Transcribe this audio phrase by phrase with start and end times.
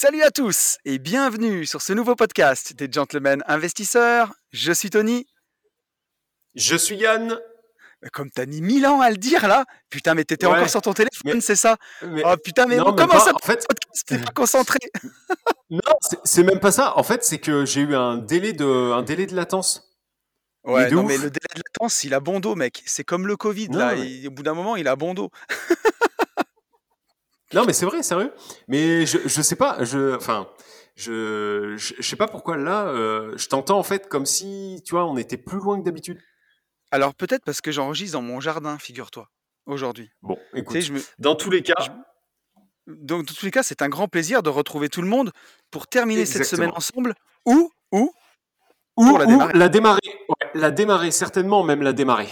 [0.00, 4.32] Salut à tous et bienvenue sur ce nouveau podcast des Gentlemen Investisseurs.
[4.52, 5.26] Je suis Tony.
[6.54, 7.36] Je suis Yann.
[8.12, 10.82] Comme t'as mis mille ans à le dire là, putain mais t'étais Ouais, encore sur
[10.82, 13.44] ton téléphone, mais- c'est ça Mais- Oh putain mais non, mais comment pas, ça en
[13.44, 13.66] fait,
[14.06, 14.78] T'es pas concentré
[15.68, 15.80] non,
[16.22, 16.96] c'est- même pas ça.
[16.96, 19.82] En fait, c'est que j'ai eu un délai de, un délai de latence.
[20.62, 23.26] Ouais de non mais le délai de latence il a bon dos mec, c'est comme
[23.26, 25.32] le Covid Non, là, mais- au bout d'un moment il a bon dos.
[27.54, 28.32] Non, mais c'est vrai, sérieux.
[28.68, 30.48] Mais je, je sais pas, je, enfin,
[30.96, 34.90] je, je, je sais pas pourquoi là, euh, je t'entends en fait comme si, tu
[34.94, 36.20] vois, on était plus loin que d'habitude.
[36.90, 39.28] Alors peut-être parce que j'enregistre dans mon jardin, figure-toi,
[39.66, 40.10] aujourd'hui.
[40.22, 41.00] Bon, Tu écoute, sais, je me...
[41.18, 41.90] dans tous les cas, je-
[42.92, 45.30] Donc dans tous les cas c'est un grand plaisir de retrouver tout le monde
[45.70, 47.14] pour terminer cette semaine ensemble
[47.46, 48.12] ou ou
[48.96, 49.52] ou, pour la ou démarrer.
[49.58, 52.28] la démarrer, ouais, la démarrer, certainement même la démarrer.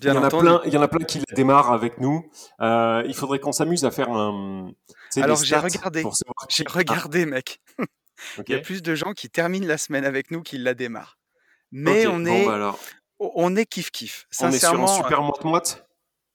[0.00, 0.44] Bien il y en a entendu.
[0.44, 2.30] plein, il y en a plein qui la démarrent avec nous.
[2.60, 4.72] Euh, il faudrait qu'on s'amuse à faire un.
[5.16, 6.04] Alors, j'ai regardé.
[6.48, 7.60] J'ai regardé mec.
[8.48, 11.18] Il y a plus de gens qui terminent la semaine avec nous qu'ils la démarrent.
[11.70, 12.78] Mais Ok, on bon, est, bah alors,
[13.18, 14.26] on est kiff kiff.
[14.40, 15.84] on est sur un super moite-moite?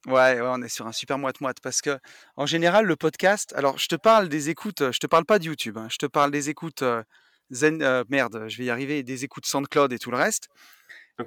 [0.08, 1.98] euh, ouais, ouais, on est sur un super moite moite parce que
[2.36, 3.52] en général le podcast.
[3.56, 4.92] Alors je te parle des écoutes.
[4.92, 5.76] Je te parle pas de YouTube.
[5.78, 7.02] hein, je te parle des écoutes euh,
[7.50, 7.82] Zen.
[7.82, 9.02] euh, merde, je vais y arriver.
[9.02, 10.48] Des écoutes SoundCloud et tout le reste.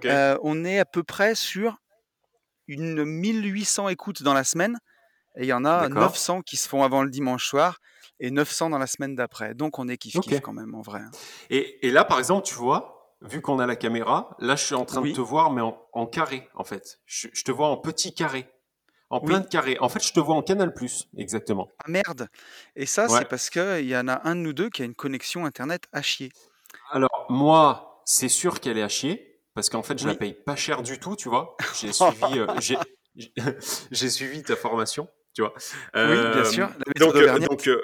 [0.06, 1.78] Euh, on est à peu près sur
[2.68, 4.78] une 1800 écoutes dans la semaine.
[5.38, 6.04] Et il y en a D'accord.
[6.12, 7.80] 900 qui se font avant le dimanche soir
[8.20, 9.54] et 900 dans la semaine d'après.
[9.54, 11.02] Donc on est kiff kiff quand même en vrai.
[11.02, 11.12] hein.
[11.50, 14.76] Et, et là, par exemple, tu vois, vu qu'on a la caméra, là, je suis
[14.76, 15.12] en train Oui.
[15.12, 17.00] de te voir, mais en, en carré, en fait.
[17.06, 18.48] Je, je te vois en petit carré.
[19.10, 19.26] En Oui.
[19.28, 19.78] plein de carrés.
[19.82, 20.74] En fait, je te vois en Canal+,
[21.18, 21.68] exactement.
[21.80, 22.28] Ah merde
[22.76, 23.20] Et ça, Ouais.
[23.20, 25.84] c'est parce qu'il y en a un de nous deux qui a une connexion internet
[25.92, 26.32] à chier.
[26.92, 30.56] Alors, moi, c'est sûr qu'elle est à chier, parce qu'en fait, je la paye pas
[30.56, 31.56] cher du tout, tu vois.
[31.80, 32.46] J'ai suivi, euh,
[33.92, 35.54] j'ai, suivi ta formation, tu vois.
[35.56, 35.62] oui,
[35.94, 36.70] bien Euh, sûr.
[37.00, 37.82] Donc, euh, donc euh,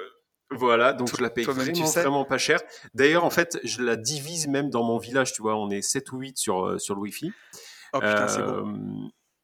[0.50, 2.02] voilà, donc Tout- je la paye tu vraiment, sais.
[2.02, 2.60] vraiment pas cher.
[2.94, 5.56] D'ailleurs, en fait, je la divise même dans mon village, tu vois.
[5.56, 7.32] On est 7 ou 8 sur, sur le Wi-Fi.
[7.94, 8.68] oh putain, c'est beau.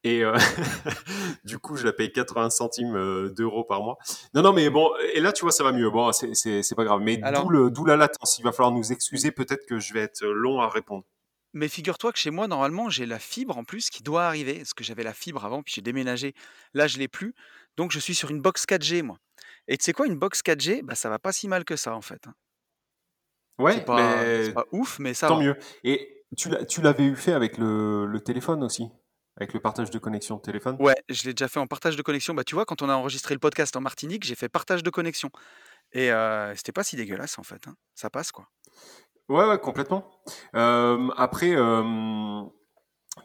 [0.04, 0.36] Et euh,
[1.44, 3.96] du coup, je la paye 80 centimes d'euros par mois.
[4.34, 5.90] Non, non, mais bon, et là, tu vois, ça va mieux.
[5.90, 7.00] Bon, c'est- pas grave.
[7.00, 7.16] Mais
[7.70, 8.38] d'où la latence.
[8.38, 9.32] Il va falloir nous excuser.
[9.32, 11.04] Peut-être que je vais être long à répondre.
[11.54, 14.56] Mais figure-toi que chez moi, normalement, j'ai la fibre en plus qui doit arriver.
[14.58, 16.34] Parce que j'avais la fibre avant, puis j'ai déménagé.
[16.74, 17.34] Là, je l'ai plus.
[17.76, 19.18] Donc, je suis sur une box 4G, moi.
[19.66, 21.94] Et tu sais quoi, une box 4G, bah, ça va pas si mal que ça,
[21.94, 22.26] en fait.
[22.26, 22.34] hein.
[23.58, 25.42] Ouais, C'est pas, mais pas ouf, mais ça tant va.
[25.42, 25.56] mieux.
[25.84, 28.88] Et tu l'avais eu fait avec le, le téléphone aussi,
[29.36, 30.76] avec le partage de connexion de téléphone?
[30.78, 32.34] Ouais, je l'ai déjà fait en partage de connexion.
[32.34, 34.90] Bah, tu vois, quand on a enregistré le podcast en Martinique, j'ai fait partage de
[34.90, 35.30] connexion.
[35.92, 37.68] Et euh, c'était pas si dégueulasse, en fait.
[37.68, 37.74] hein.
[37.94, 38.48] Ça passe, quoi.
[39.28, 40.04] Ouais, ouais, complètement.
[40.54, 42.42] Euh, après, euh,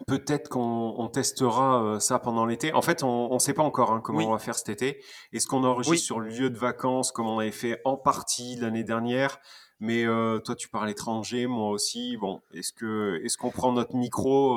[0.08, 2.74] peut-être qu'on on testera euh, ça pendant l'été.
[2.74, 4.26] En fait, on ne sait pas encore hein, comment Oui.
[4.26, 5.02] on va faire cet été.
[5.32, 6.00] Est-ce qu'on enregistre Oui.
[6.00, 9.38] sur le lieu de vacances comme on avait fait en partie l'année dernière?
[9.80, 12.18] Mais euh, toi, tu pars à l'étranger, moi aussi.
[12.18, 14.56] Bon, est-ce que est-ce qu'on prend notre micro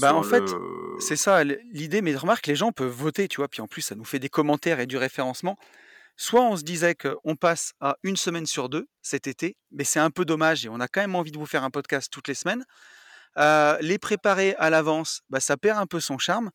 [0.00, 3.48] Bah, en fait, le- C'est ça l'idée, mais remarque, les gens peuvent voter, tu vois,
[3.48, 5.56] puis en plus, ça nous fait des commentaires et du référencement.
[6.20, 10.00] Soit on se disait qu'on passe à une semaine sur deux cet été, mais c'est
[10.00, 12.26] un peu dommage et on a quand même envie de vous faire un podcast toutes
[12.26, 12.64] les semaines.
[13.36, 16.50] Euh, les préparer à l'avance, bah, ça perd un peu son charme.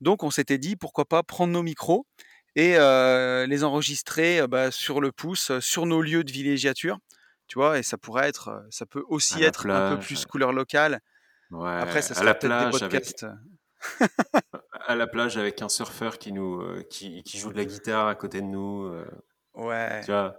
[0.00, 2.06] Donc on s'était dit, pourquoi pas prendre nos micros
[2.54, 6.98] et euh, les enregistrer euh, bah, sur le pouce, sur nos lieux de villégiature,
[7.48, 10.52] tu vois, et ça pourrait être, ça peut aussi À être un peu plus couleur
[10.52, 11.00] locale.
[11.50, 13.26] Ouais, Après, ça sera peut-être des avec podcasts.
[14.86, 18.06] À la plage avec un surfeur qui nous euh, qui, qui joue de la guitare
[18.08, 18.84] à côté de nous.
[18.84, 19.04] euh,
[19.54, 20.00] Ouais.
[20.04, 20.36] tu vois,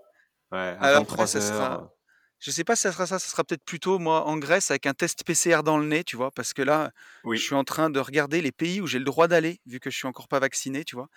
[0.52, 1.94] ouais, à Alors 23 après, ça sera,
[2.40, 4.86] je sais pas si ça sera ça, ça sera peut-être plutôt moi en Grèce avec
[4.86, 6.92] un test PCR dans le nez, tu vois, parce que là,
[7.26, 7.38] Oui.
[7.38, 9.90] je suis en train de regarder les pays où j'ai le droit d'aller, vu que
[9.90, 11.08] je suis encore pas vacciné, tu vois,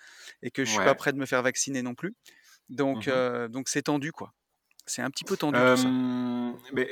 [0.41, 2.13] et que je suis pas prêt de me faire vacciner non plus.
[2.69, 3.13] Donc, Mhm.
[3.13, 4.31] euh, donc c'est tendu, quoi.
[4.85, 5.89] C'est un petit peu tendu tout ça.
[6.73, 6.89] Mais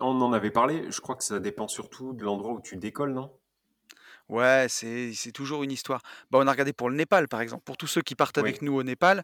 [0.00, 0.90] on en avait parlé.
[0.90, 3.36] Je crois que ça dépend surtout de l'endroit où tu décolles, non?
[4.30, 6.00] Ouais, c'est c'est toujours une histoire.
[6.30, 7.62] Bah, on a regardé pour le Népal, par exemple.
[7.64, 8.50] Pour tous ceux qui partent Oui.
[8.50, 9.22] avec nous au Népal,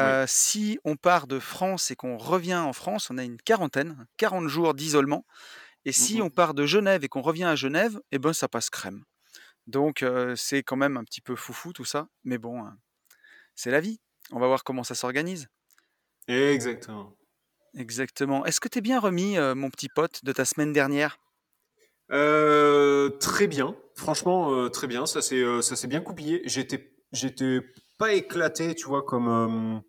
[0.00, 0.18] Oui.
[0.26, 4.48] si on part de France et qu'on revient en France, on a une quarantaine, 40
[4.48, 5.24] jours d'isolement.
[5.84, 6.22] Et si Mhm.
[6.22, 9.04] on part de Genève et qu'on revient à Genève, eh ben ça passe crème.
[9.66, 12.70] Donc euh, c'est quand même un petit peu foufou tout ça, mais bon, euh,
[13.56, 14.00] c'est la vie.
[14.32, 15.48] On va voir comment ça s'organise.
[16.28, 17.18] Exactement.
[17.74, 18.44] Exactement.
[18.44, 21.18] Est-ce que tu es bien remis, mon petit pote, de ta semaine dernière?
[22.10, 25.06] Euh, très bien, franchement euh, très bien.
[25.06, 26.42] Ça s'est euh, ça s'est bien coupillé.
[26.46, 27.60] J'étais j'étais
[27.98, 29.82] pas éclaté, tu vois, comme.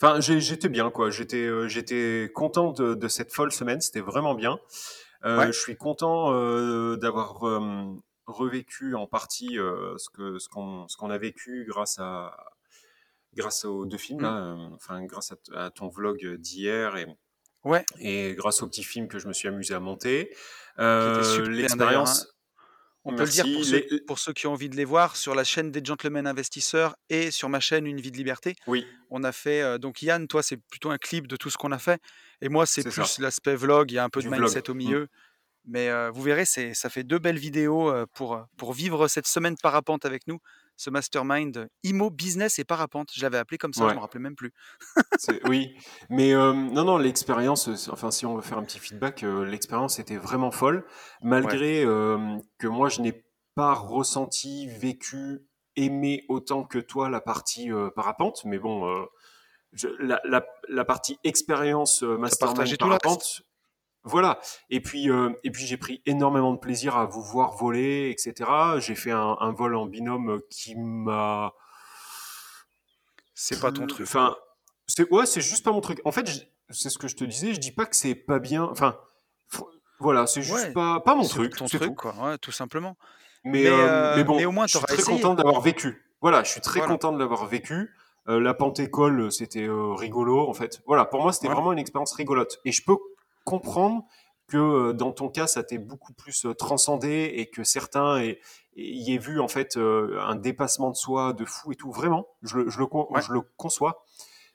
[0.00, 1.10] Enfin, j'ai- j'étais bien quoi.
[1.10, 3.80] J'étais j'étais content de, de cette folle semaine.
[3.80, 4.58] C'était vraiment bien.
[5.24, 7.84] Euh, je suis content euh, d'avoir euh,
[8.26, 12.36] revécu en partie euh, ce que ce qu'on ce qu'on a vécu grâce à
[13.34, 14.22] grâce aux deux films Mm.
[14.22, 14.36] là.
[14.36, 17.06] euh, Enfin, grâce à, t- à ton vlog d'hier et
[17.64, 20.32] Ouais, et grâce au petit film que je me suis amusé à monter.
[20.80, 21.40] Euh, d'ailleurs.
[21.42, 21.48] hein.
[21.50, 22.28] L'expérience.
[23.04, 25.16] On peut le dire pour ceux, Les- pour ceux qui ont envie de les voir
[25.16, 28.54] sur la chaîne des Gentlemen Investisseurs et sur ma chaîne Une vie de liberté.
[28.66, 31.56] Oui, On a fait, euh, donc Yann, toi, c'est plutôt un clip de tout ce
[31.56, 32.02] qu'on a fait.
[32.42, 33.90] Et moi, c'est plus l'aspect vlog.
[33.90, 34.42] Il y a un peu Du de vlog.
[34.42, 34.76] mindset au Mm.
[34.76, 35.08] milieu.
[35.70, 40.04] Mais euh, vous verrez, ça fait deux belles vidéos pour, pour vivre cette semaine parapente
[40.04, 40.38] avec nous.
[40.80, 43.10] Ce mastermind IMO Business et Parapente.
[43.12, 43.94] Je l'avais appelé comme ça, je Ouais.
[43.96, 44.52] me rappelais même plus.
[45.44, 45.74] Oui,
[46.08, 49.98] mais euh, non, non, l'expérience, enfin, si on veut faire un petit feedback, euh, l'expérience
[49.98, 50.86] était vraiment folle,
[51.20, 51.82] malgré
[52.58, 53.24] que moi, je n'ai
[53.56, 55.40] pas ressenti, vécu,
[55.74, 59.04] aimé autant que toi la partie parapente, mais bon,
[59.72, 63.42] je- la, la, la partie expérience mastermind parapente,
[64.04, 64.38] voilà.
[64.70, 68.50] Et puis, euh, et puis j'ai pris énormément de plaisir à vous voir voler, etc.
[68.78, 71.52] J'ai fait un, un vol en binôme qui m'a
[73.34, 74.34] C'est pas ton truc, enfin,
[74.86, 76.00] c'est ouais, c'est juste pas mon truc.
[76.04, 76.40] En fait, je-
[76.70, 77.54] c'est ce que je te disais.
[77.54, 78.64] Je dis pas que c'est pas bien.
[78.64, 78.96] Enfin,
[79.52, 79.64] f-
[80.00, 81.94] voilà, c'est juste Ouais, pas pas mon truc, ton truc, tout.
[81.94, 82.14] quoi.
[82.14, 82.96] Ouais, tout simplement.
[83.44, 85.16] Mais Mais, euh, euh, mais bon, mais au moins, je suis très essayé.
[85.20, 86.04] content d'avoir vécu.
[86.20, 86.94] Voilà, je suis très Voilà.
[86.94, 87.94] content de l'avoir vécu.
[88.28, 90.82] Euh, la Pentécole, c'était euh, rigolo en fait.
[90.86, 91.54] Voilà, pour moi, c'était Ouais.
[91.54, 92.58] vraiment une expérience rigolote.
[92.64, 92.96] Et je peux
[93.50, 94.04] comprendre
[94.48, 98.40] que euh, dans ton cas, ça t'est beaucoup plus euh, transcendé et que certains aient-
[98.76, 101.92] y aient vu en fait euh, un dépassement de soi de fou et tout.
[101.92, 103.20] Vraiment, je, le- je le, con- Ouais.
[103.22, 104.04] je le conçois.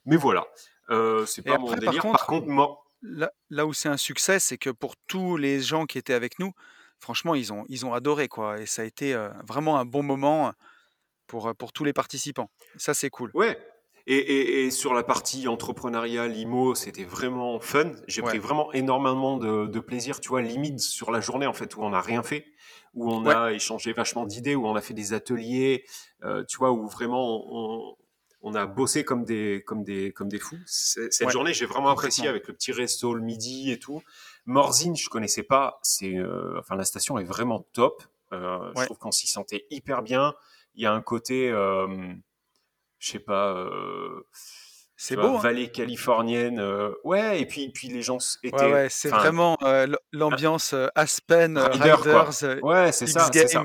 [0.06, 0.46] Mais voilà,
[0.90, 2.02] euh, c'est pas mon après, par délire.
[2.02, 5.62] Par contre, contre, moi, là, là où c'est un succès, c'est que pour tous les
[5.62, 6.52] gens qui étaient avec nous,
[7.00, 8.60] franchement, ils ont, ils ont adoré, quoi.
[8.60, 10.54] Et ça a été euh, vraiment un bon moment
[11.28, 12.50] pour, pour tous les participants.
[12.78, 13.30] Ça, c'est cool.
[13.36, 13.58] ouais.
[14.06, 17.92] Et, et- et sur la partie entrepreneuriale, IMO, c'était vraiment fun.
[18.08, 21.76] J'ai pris vraiment énormément de, de plaisir, tu vois, limite sur la journée en fait
[21.78, 22.46] où on n'a rien fait,
[22.94, 25.86] où on ouais, a échangé vachement d'idées, où on a fait des ateliers,
[26.24, 27.96] euh, tu vois, où vraiment on,
[28.42, 30.58] on a bossé comme des, comme des, comme des fous.
[30.66, 34.02] Cette ouais, journée, j'ai vraiment apprécié avec le petit resto le midi et tout.
[34.46, 35.80] Morzine, je connaissais pas.
[35.82, 38.04] C'est, euh, enfin, la station est vraiment top.
[38.34, 40.34] Euh, je trouve qu'on s'y sentait hyper bien.
[40.76, 41.88] Il y a un côté, euh,
[43.04, 44.26] je sais pas, euh,
[44.96, 45.40] c'est vois, beau, hein.
[45.42, 46.58] vallée californienne.
[46.60, 51.58] euh, ouais, et puis, puis les gens Ouais, étaient, ouais, c'est vraiment euh, l'ambiance Aspen,
[51.58, 51.92] rider.
[51.94, 53.62] Riders, Ouais, c'est ça, c'est ça.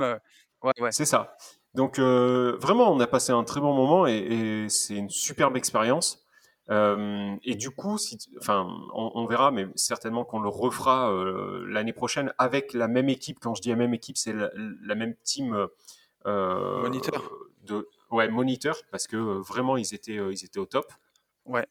[0.62, 1.36] ouais, ouais, C'est ça.
[1.74, 5.56] Donc euh, vraiment, on a passé un très bon moment et, et c'est une superbe
[5.56, 6.24] expérience.
[6.70, 11.10] Et du coup, si, enfin, on, on verra, mais certainement qu'on le refera
[11.66, 13.38] l'année prochaine avec la même équipe.
[13.40, 14.50] Quand je dis la même équipe, c'est la,
[14.82, 15.68] la même team
[16.26, 17.30] Moniteur.
[17.62, 20.92] de, ouais, moniteur, parce que euh, vraiment, ils étaient, euh, ils étaient au top.
[21.44, 21.66] Ouais,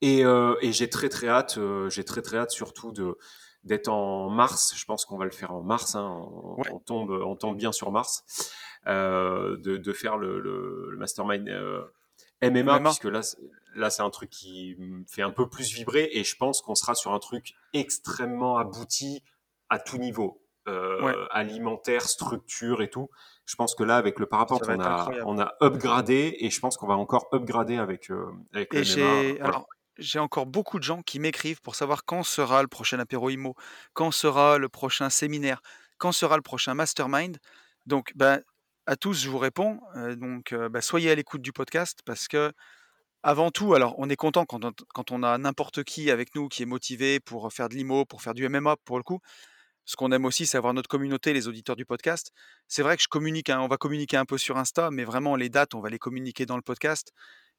[0.00, 1.58] Et, euh, et j'ai très très hâte,
[1.88, 3.16] j'ai très très hâte surtout de
[3.64, 4.74] d'être en mars.
[4.76, 5.94] Je pense qu'on va le faire en mars.
[5.94, 8.24] Hein, on, ouais, on tombe, on tombe bien sur mars.
[8.88, 11.84] Euh, de, de faire le, le, le mastermind euh,
[12.42, 12.80] MMA, MMA.
[12.80, 13.20] puisque là,
[13.76, 16.74] là c'est un truc qui me fait un peu plus vibrer et je pense qu'on
[16.74, 19.22] sera sur un truc extrêmement abouti
[19.68, 23.08] à tout niveau, euh, Ouais, alimentaire, structure et tout.
[23.44, 26.76] Je pense que là, avec le parapente, on a, on a upgradé et je pense
[26.76, 28.94] qu'on va encore upgrader avec, euh, avec le Et MMA.
[28.94, 29.44] j'ai Voilà.
[29.48, 29.66] alors
[29.98, 33.54] j'ai encore beaucoup de gens qui m'écrivent pour savoir quand sera le prochain apéro IMO,
[33.92, 35.60] quand sera le prochain séminaire,
[35.98, 37.38] quand sera le prochain mastermind.
[37.86, 38.40] Donc, ben,
[38.86, 39.80] à tous, je vous réponds.
[39.96, 42.52] euh, donc, euh, ben, soyez à l'écoute du podcast parce que,
[43.22, 46.48] avant tout, alors, on est content quand on, quand on a n'importe qui avec nous
[46.48, 49.20] qui est motivé pour faire de l'IMO, pour faire du MMA pour le coup.
[49.84, 52.32] Ce qu'on aime aussi, c'est avoir notre communauté, les auditeurs du podcast.
[52.68, 55.34] C'est vrai que je communique, hein, on va communiquer un peu sur Insta, mais vraiment
[55.36, 57.12] les dates, on va les communiquer dans le podcast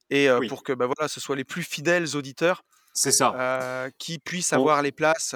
[0.10, 2.64] et euh, Oui, pour que bah, voilà, ce soit les plus fidèles auditeurs
[2.94, 3.34] ça.
[3.36, 5.36] euh, qui puissent On- avoir les places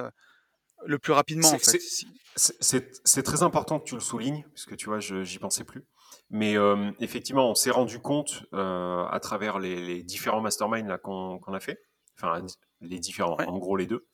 [0.86, 3.24] le plus rapidement en c'est- fait.
[3.24, 5.84] très important que tu le soulignes, puisque tu vois, je j'y pensais plus.
[6.30, 11.60] Mais euh, effectivement, on s'est rendu compte à travers les, les différents masterminds qu'on a
[11.60, 11.80] fait,
[12.18, 12.46] enfin
[12.82, 14.06] les différents, Ouais, en gros les deux,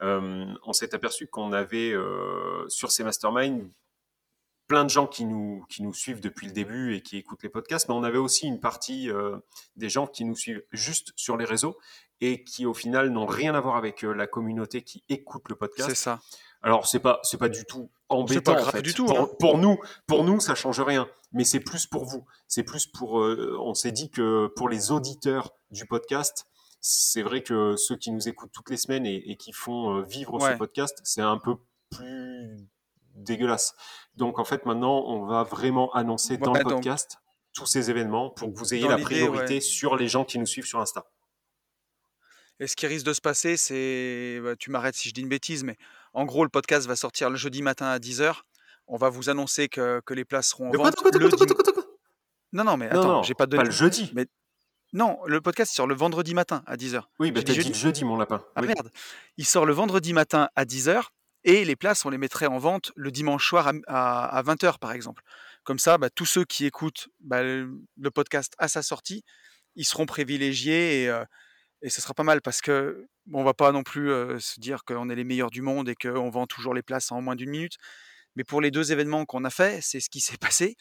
[0.00, 3.68] on s'est aperçu qu'on avait euh, sur ces masterminds
[4.66, 7.48] plein de gens qui nous, qui nous suivent depuis le début et qui écoutent les
[7.48, 9.36] podcasts, mais on avait aussi une partie euh,
[9.74, 11.76] des gens qui nous suivent juste sur les réseaux
[12.20, 15.54] et qui au final n'ont rien à voir avec euh, la communauté qui écoute le
[15.54, 15.94] c'est podcast.
[15.96, 16.20] ça.
[16.62, 18.82] Alors c'est pas c'est pas du tout embêtant pas en grave fait.
[18.82, 19.28] du tout, Pour, hein.
[19.40, 21.08] pour nous, pour nous, ça change rien.
[21.32, 22.24] Mais c'est plus pour vous.
[22.46, 23.20] C'est plus pour.
[23.20, 26.46] euh, on s'est dit que pour les auditeurs du podcast,
[26.80, 30.02] c'est vrai que ceux qui nous écoutent toutes les semaines et, et qui font euh,
[30.02, 31.56] vivre ce podcast, c'est un peu
[31.90, 32.56] plus
[33.14, 33.74] dégueulasse.
[34.16, 37.18] Donc en fait, maintenant, on va vraiment annoncer dans le donc- podcast
[37.52, 39.60] tous ces événements pour que vous ayez la priorité ouais.
[39.60, 41.04] sur les gens qui nous suivent sur Insta.
[42.60, 45.28] Et ce qui risque de se passer, c'est, bah, tu m'arrêtes si je dis une
[45.28, 45.76] bêtise, mais
[46.12, 48.34] en gros, le podcast va sortir le jeudi matin à 10h.
[48.86, 50.94] On va vous annoncer que, que les places seront en vente
[52.52, 53.62] Non, non, mais attends, j'ai pas donné.
[53.62, 54.10] pas le jeudi.
[54.14, 54.26] Mais-
[54.92, 57.02] Non, le podcast sort le vendredi matin à 10h.
[57.20, 57.74] Oui, bah t'as dit jeudi.
[57.78, 58.44] jeudi, mon lapin.
[58.56, 58.68] Ah Oui.
[58.68, 58.90] merde
[59.36, 61.04] Il sort le vendredi matin à 10h
[61.44, 64.78] et les places, on les mettrait en vente le dimanche soir à, à- à 20h,
[64.78, 65.22] par exemple.
[65.62, 69.22] Comme ça, bah, tous ceux qui écoutent bah, le, le podcast à sa sortie,
[69.76, 71.24] ils seront privilégiés et, euh,
[71.82, 74.58] et ce sera pas mal parce que bon, on va pas non plus euh, se
[74.58, 77.36] dire qu'on est les meilleurs du monde et qu'on vend toujours les places en moins
[77.36, 77.76] d'une minute.
[78.36, 80.76] Mais pour les deux événements qu'on a fait, c'est ce qui s'est passé.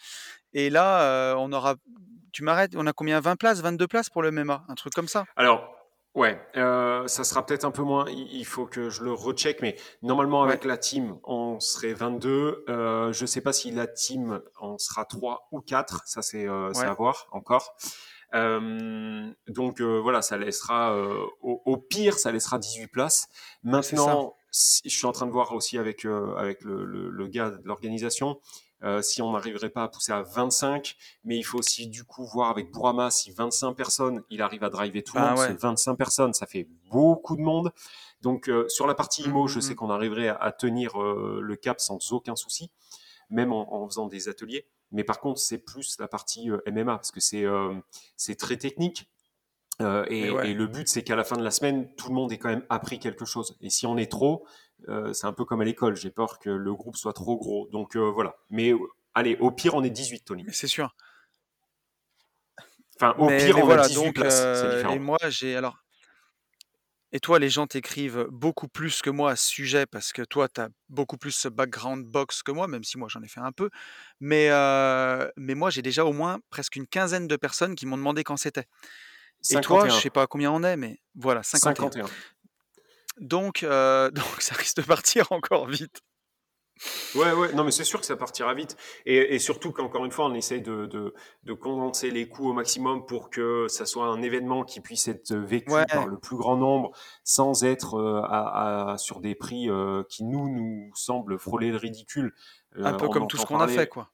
[0.54, 1.76] Et là, euh, on aura.
[2.32, 5.08] Tu m'arrêtes On a combien 20 places 22 places pour le MMA Un truc comme
[5.08, 5.26] ça?
[5.36, 5.68] Alors,
[6.14, 8.06] ouais, euh, ça sera peut-être un peu moins.
[8.10, 12.66] Il faut que je le recheck, mais normalement, avec la team, on serait 22.
[12.70, 16.04] Euh, je sais pas si la team, on sera 3 ou 4.
[16.06, 16.84] Ça, c'est euh, Ouais.
[16.86, 17.76] à voir encore.
[19.48, 20.96] Donc voilà, ça laissera
[21.42, 23.28] au, au pire, ça laissera 18 places.
[23.64, 27.28] Maintenant, si- je suis en train de voir aussi avec euh, avec le, le, le
[27.28, 28.40] gars de l'organisation
[28.82, 32.26] euh, si on n'arriverait pas à pousser à 25, mais il faut aussi du coup
[32.26, 35.40] voir avec Bourama si 25 personnes, il arrive à driver tout le Ah monde.
[35.40, 35.48] ouais.
[35.48, 37.74] parce que 25 personnes, ça fait beaucoup de monde.
[38.22, 39.76] Donc euh, sur la partie IMO, je mm, sais mm.
[39.76, 42.72] qu'on arriverait à, à tenir le cap sans aucun souci,
[43.30, 44.66] même en, en faisant des ateliers.
[44.92, 47.46] Mais par contre, c'est plus la partie MMA parce que c'est
[48.16, 49.10] c'est très technique.
[49.82, 50.52] Euh, et, Mais ouais.
[50.52, 52.50] et le but, c'est qu'à la fin de la semaine, tout le monde ait quand
[52.50, 53.58] même appris quelque chose.
[53.62, 54.46] Et si on est trop,
[54.90, 55.96] euh, c'est un peu comme à l'école.
[55.96, 57.68] J'ai peur que le groupe soit trop gros.
[57.72, 58.36] Donc euh, voilà.
[58.50, 58.74] Mais
[59.14, 60.44] allez, au pire, on est 18, Tony.
[60.44, 60.96] Mais c'est sûr.
[62.96, 64.44] Enfin, au mais, pire, mais on voilà, a 18 donc, places.
[64.92, 65.78] Et moi, j'ai alors.
[67.12, 70.48] Et toi, les gens t'écrivent beaucoup plus que moi à ce sujet parce que toi,
[70.48, 73.40] tu as beaucoup plus ce background box que moi, même si moi j'en ai fait
[73.40, 73.72] un peu.
[74.20, 74.50] Mais,
[75.38, 78.38] mais moi, j'ai déjà au moins presque une quinzaine de personnes qui m'ont demandé quand
[78.38, 78.66] c'était.
[79.52, 79.90] Et toi, 51.
[79.96, 81.92] je sais pas combien on est, mais voilà, 51.
[81.92, 82.06] 51.
[83.20, 86.00] Donc, euh, donc ça risque de partir encore vite.
[87.14, 88.78] Ouais, ouais, non, mais c'est sûr que ça partira vite.
[89.06, 92.54] Et, et surtout qu'encore une fois, on essaye de, de, de condenser les coûts au
[92.54, 95.86] maximum pour que ça soit un événement qui puisse être vécu Ouais.
[95.92, 96.92] par le plus grand nombre
[97.26, 101.78] sans être euh, à, à- sur des prix euh, qui nous, nous semblent frôler le
[101.78, 102.34] ridicule.
[102.78, 104.10] Euh, Un peu comme tout ce qu'on a fait, quoi.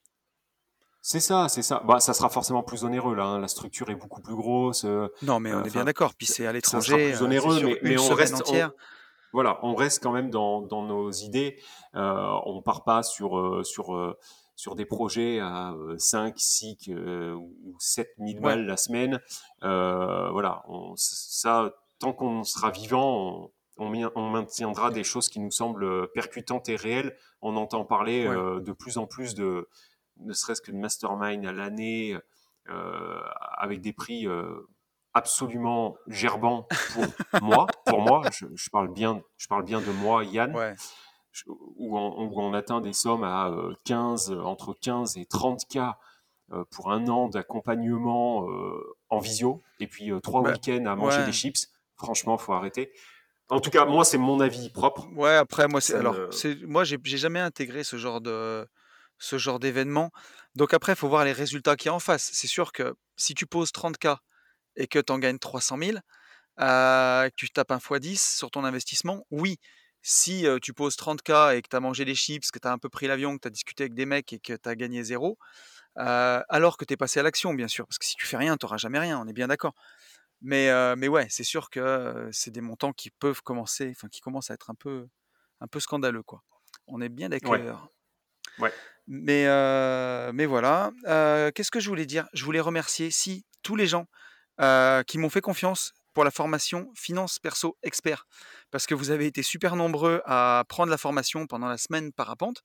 [1.08, 1.84] C'est ça, c'est ça.
[1.86, 3.26] Bah, ça sera forcément plus onéreux, là.
[3.26, 3.40] hein.
[3.40, 4.86] La structure est beaucoup plus grosse.
[4.86, 6.16] euh, Non, mais on Euh, est bien enfin, d'accord.
[6.16, 6.88] Puis c'est à ça l'étranger.
[6.88, 8.72] sera euh, plus c'est onéreux, sur mais, une mais on semaine reste, entière.
[8.74, 8.80] on-
[9.32, 11.60] voilà, on reste quand même dans, dans nos idées.
[11.94, 14.18] Euh, on part pas sur, euh, sur, euh,
[14.56, 18.42] sur des projets à euh, 5, 6 euh, ou 7 000 Ouais.
[18.42, 19.20] balles la semaine.
[19.64, 25.30] Euh, voilà, on, ça, tant qu'on sera vivant, on, on, mi- on maintiendra des choses
[25.30, 27.16] qui nous semblent percutantes et réelles.
[27.44, 28.36] On entend parler Ouais.
[28.36, 29.68] euh, de plus en plus de,
[30.20, 32.18] ne serait-ce que de mastermind à l'année,
[32.70, 33.20] euh,
[33.58, 34.68] avec des prix euh,
[35.14, 37.06] absolument gerbants pour
[37.42, 37.68] moi.
[37.86, 40.76] Pour moi, je, je parle bien, je parle bien de moi, Yann, Ouais.
[41.32, 45.26] je- où, on, où on atteint des sommes à euh, 15, euh, entre 15 et
[45.26, 45.80] 30 k
[46.70, 48.48] pour un an d'accompagnement
[49.10, 51.26] en visio, et puis trois Bah, week-ends à manger ouais.
[51.26, 51.68] des chips.
[51.96, 52.92] Franchement, faut arrêter.
[53.50, 55.08] En tout cas, moi, c'est mon avis propre.
[55.16, 58.68] Ouais, après, moi, c'est alors, me- c'est moi, j'ai j'ai jamais intégré ce genre de
[59.18, 60.12] ce genre d'événement.
[60.56, 62.30] Donc après, il faut voir les résultats qu'il y a en face.
[62.34, 64.18] C'est sûr que si tu poses 30K
[64.76, 65.98] et que tu en gagnes 300 000,
[66.60, 69.58] euh, que tu tapes un x10 sur ton investissement, oui.
[70.02, 72.72] Si euh, tu poses 30K et que tu as mangé des chips, que tu as
[72.72, 74.76] un peu pris l'avion, que tu as discuté avec des mecs et que tu as
[74.76, 75.38] gagné zéro,
[75.98, 78.38] euh, alors que tu es passé à l'action, bien sûr, parce que si tu fais
[78.38, 79.74] rien, tu n'auras jamais rien, on est bien d'accord.
[80.42, 84.52] Mais, mais ouais, c'est sûr que c'est des montants qui peuvent commencer, enfin qui commencent
[84.52, 85.08] à être un peu,
[85.62, 86.44] un peu scandaleux, quoi.
[86.88, 87.54] On est bien d'accord.
[87.54, 87.64] Ouais.
[89.08, 90.92] Mais, euh, mais voilà.
[91.08, 92.28] Euh, Qu'est-ce que je voulais dire?
[92.34, 94.08] Je voulais remercier, si, tous les gens
[94.62, 98.26] euh, qui m'ont fait confiance pour la formation Finance Perso Expert.
[98.72, 102.64] Parce que vous avez été super nombreux à prendre la formation pendant la semaine parapente.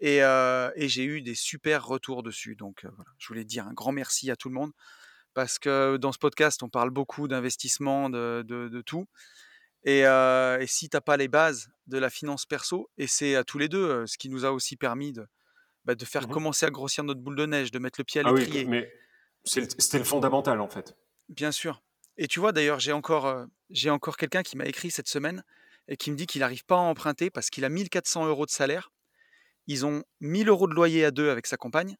[0.00, 2.56] Et, et j'ai eu des super retours dessus.
[2.56, 4.72] Donc voilà, je voulais dire un grand merci à tout le monde.
[5.32, 9.06] Parce que dans ce podcast, on parle beaucoup d'investissement, de tout.
[9.84, 13.36] Et, euh, et si tu n'as pas les bases de la finance perso, et c'est
[13.36, 15.26] à tous les deux ce qui nous a aussi permis de,
[15.84, 16.30] bah, de faire Mhm.
[16.30, 18.64] commencer à grossir notre boule de neige, de mettre le pied à Ah oui, l'étrier.
[18.66, 18.92] mais
[19.44, 20.96] c'était le fondamental, en fait.
[21.28, 21.82] Bien sûr.
[22.16, 25.42] Et tu vois, d'ailleurs, j'ai encore, euh, j'ai encore quelqu'un qui m'a écrit cette semaine
[25.88, 28.50] et qui me dit qu'il n'arrive pas à emprunter parce qu'il a 1400 euros de
[28.50, 28.90] salaire
[29.68, 31.96] ils ont 1000 euros de loyer à deux avec sa compagne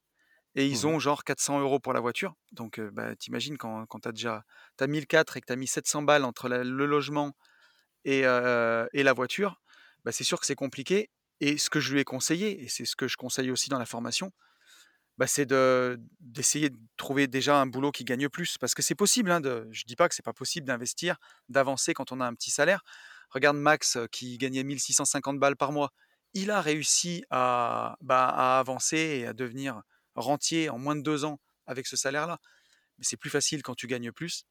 [0.57, 2.35] et ils Mmh ont genre 400 euros pour la voiture.
[2.53, 4.45] Donc, euh, bah, t'imagines quand, quand tu as déjà
[4.77, 7.33] t'as 1004 et que tu as mis 700 balles entre la- le logement
[8.05, 9.61] et, la voiture,
[10.05, 11.11] bah, c'est sûr que c'est compliqué.
[11.41, 13.79] Et ce que je lui ai conseillé, et c'est ce que je conseille aussi dans
[13.79, 14.33] la formation,
[15.19, 18.59] bah, c'est de d'essayer de trouver déjà un boulot qui gagne plus.
[18.59, 21.17] Parce que c'est possible, hein, je dis pas que c'est pas possible d'investir,
[21.49, 22.83] d'avancer quand on a un petit salaire.
[23.31, 25.91] Regarde Max qui gagnait 1650 balles par mois.
[26.35, 29.83] Il a réussi bah, à avancer et à devenir
[30.15, 32.39] rentier en moins de deux ans avec ce salaire-là.
[32.99, 34.45] Mais c'est plus facile quand tu gagnes plus.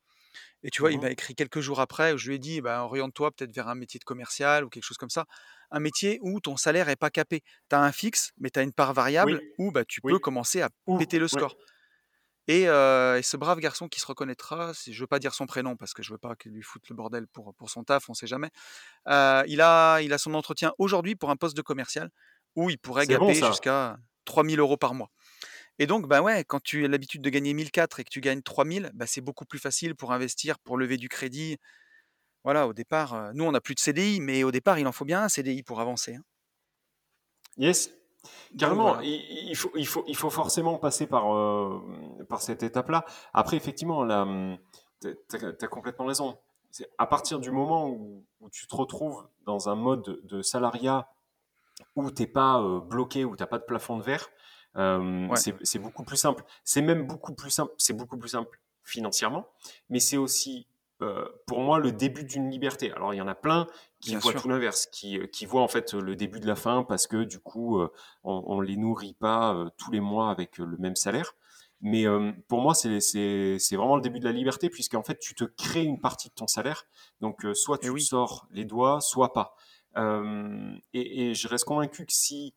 [0.63, 2.61] Et tu vois, il Mmh m'a écrit quelques jours après où je lui ai dit,
[2.61, 5.25] bah, oriente-toi peut-être vers un métier de commercial ou quelque chose comme ça.
[5.71, 7.41] Un métier où ton salaire est pas capé.
[7.69, 10.19] Tu as un fixe, mais tu as une part variable Oui, où bah, tu peux
[10.19, 11.41] commencer à péter le ouais.
[11.41, 11.57] score.
[12.47, 15.77] Et, euh, et ce brave garçon qui se reconnaîtra, je veux pas dire son prénom
[15.77, 18.13] parce que je veux pas qu'il lui foute le bordel pour, pour son taf, on
[18.13, 18.49] sait jamais.
[19.07, 22.09] Euh, il, a, il a son entretien aujourd'hui pour un poste de commercial
[22.55, 25.09] où il pourrait C'est bon jusqu'à 3000 euros par mois.
[25.79, 28.41] Et donc, bah ouais, quand tu as l'habitude de gagner 1004 et que tu gagnes
[28.41, 31.57] 3000, bah c'est beaucoup plus facile pour investir, pour lever du crédit.
[32.43, 34.91] Voilà, au départ, euh, nous on n'a plus de CDI, mais au départ il en
[34.91, 36.15] faut bien un CDI pour avancer.
[36.15, 36.23] hein.
[37.57, 37.91] Yes.
[38.57, 39.03] Carrément, voilà.
[39.03, 41.81] il, il faut, il, faut, il faut forcément passer par, euh,
[42.29, 43.05] par cette étape-là.
[43.33, 44.05] Après, effectivement,
[45.01, 46.37] tu as, complètement raison.
[46.97, 51.09] À partir du moment où, où, tu te retrouves dans un mode de salariat
[51.95, 54.29] où tu n'es pas euh, bloqué, où tu n'as pas de plafond de verre,
[54.77, 55.37] euh, Ouais.
[55.63, 56.43] c'est beaucoup plus simple.
[56.63, 57.73] C'est même beaucoup plus simple.
[57.77, 59.47] C'est beaucoup plus simple financièrement,
[59.89, 60.67] mais c'est aussi
[61.01, 62.91] euh, pour moi le début d'une liberté.
[62.91, 63.67] Alors il y en a plein
[63.99, 64.41] qui Bien voient sûr.
[64.41, 67.23] tout l'inverse, qui, euh, qui voient en fait le début de la fin parce que
[67.23, 67.89] du coup euh,
[68.23, 71.35] on, les nourrit pas euh, tous les mois avec le même salaire.
[71.85, 72.05] Mais
[72.47, 75.99] pour moi, c'est vraiment le début de la liberté, puisqu'en fait, tu te crées une
[75.99, 76.85] partie de ton salaire.
[77.19, 79.53] Donc, soit tu oui, sors les doigts, soit pas.
[80.93, 82.53] Et, et je reste convaincu que si,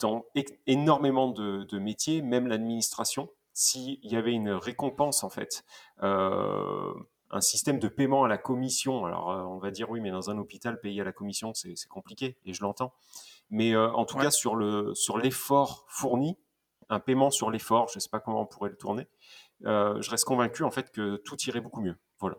[0.00, 0.24] dans
[0.66, 5.64] énormément de, de métiers, même l'administration, s'il y avait une récompense, en fait,
[6.02, 6.94] euh,
[7.30, 10.30] un système de paiement à la commission, alors euh, on va dire oui, mais dans
[10.30, 12.94] un hôpital, payer à la commission, c'est compliqué, et je l'entends.
[13.50, 14.24] Mais euh, en tout ouais.
[14.24, 16.38] cas, sur le sur l'effort fourni,
[16.88, 19.08] un paiement sur l'effort, je ne sais pas comment on pourrait le tourner,
[19.62, 21.96] je reste convaincu en fait que tout irait beaucoup mieux.
[22.18, 22.36] Voilà.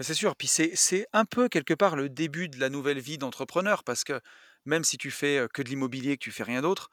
[0.00, 0.36] C'est sûr.
[0.36, 4.20] Puis c'est un peu quelque part le début de la nouvelle vie d'entrepreneur parce que
[4.68, 6.90] même si tu fais que de l'immobilier, que tu fais rien d'autre,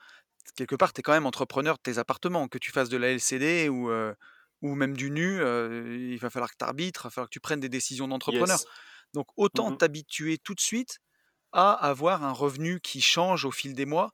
[0.56, 3.10] quelque part, tu es quand même entrepreneur de tes appartements, que tu fasses de la
[3.10, 4.14] LCD ou, euh,
[4.62, 7.34] ou même du nu, euh, il va falloir que tu arbitres, il va falloir que
[7.34, 8.60] tu prennes des décisions d'entrepreneur.
[8.60, 8.68] Yes.
[9.14, 9.78] Donc autant Mhm.
[9.78, 11.00] t'habituer tout de suite
[11.54, 14.12] à avoir un revenu qui change au fil des mois.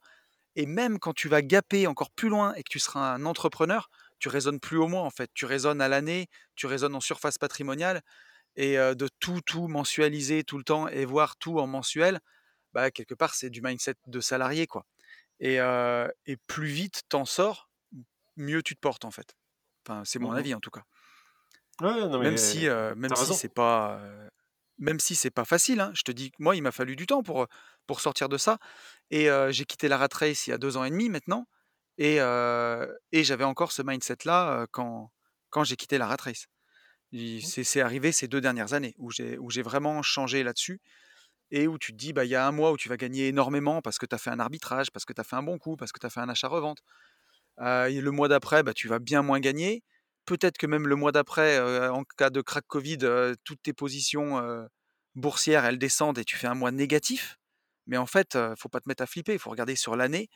[0.56, 3.89] Et même quand tu vas gaper encore plus loin et que tu seras un entrepreneur,
[4.19, 5.32] tu raisonnes plus au mois en fait.
[5.34, 8.02] Tu raisonnes à l'année, tu raisonnes en surface patrimoniale
[8.56, 12.19] et euh, de tout, tout mensualiser tout le temps et voir tout en mensuel,
[12.73, 14.86] bah, quelque part, c'est du mindset de salarié quoi.
[15.39, 17.69] Et, euh, et plus vite t'en sors,
[18.38, 19.36] mieux tu te portes en fait.
[19.88, 20.34] Enfin, c'est mon Mhm.
[20.34, 20.84] avis en tout cas.
[21.81, 24.29] Ouais, non Même si, euh, même si c'est pas, euh,
[24.77, 27.23] même si c'est pas facile, hein, je te dis moi, il m'a fallu du temps
[27.23, 27.47] pour,
[27.88, 28.60] pour sortir de ça.
[29.12, 31.47] Et j'ai quitté la rat race il y a deux ans et demi maintenant.
[31.97, 35.12] Et, et j'avais encore ce mindset-là euh, quand,
[35.49, 36.47] quand j'ai quitté la rat race.
[37.39, 40.81] C'est c'est arrivé ces deux dernières années où j'ai où j'ai vraiment changé là-dessus
[41.51, 43.27] et où tu te dis, bah, il y a un mois où tu vas gagner
[43.27, 45.57] énormément parce que tu as fait un arbitrage, parce que tu as fait un bon
[45.57, 46.79] coup, parce que tu as fait un achat-revente.
[47.59, 49.83] Euh, et le mois d'après, bah, tu vas bien moins gagner.
[50.25, 53.73] Peut-être que même le mois d'après, euh, en cas de crack Covid, euh, toutes tes
[53.73, 54.41] positions
[55.15, 57.37] boursières, elles descendent et tu fais un mois négatif.
[57.87, 60.29] Mais en fait, euh, faut pas te mettre à flipper, il faut regarder sur l'année.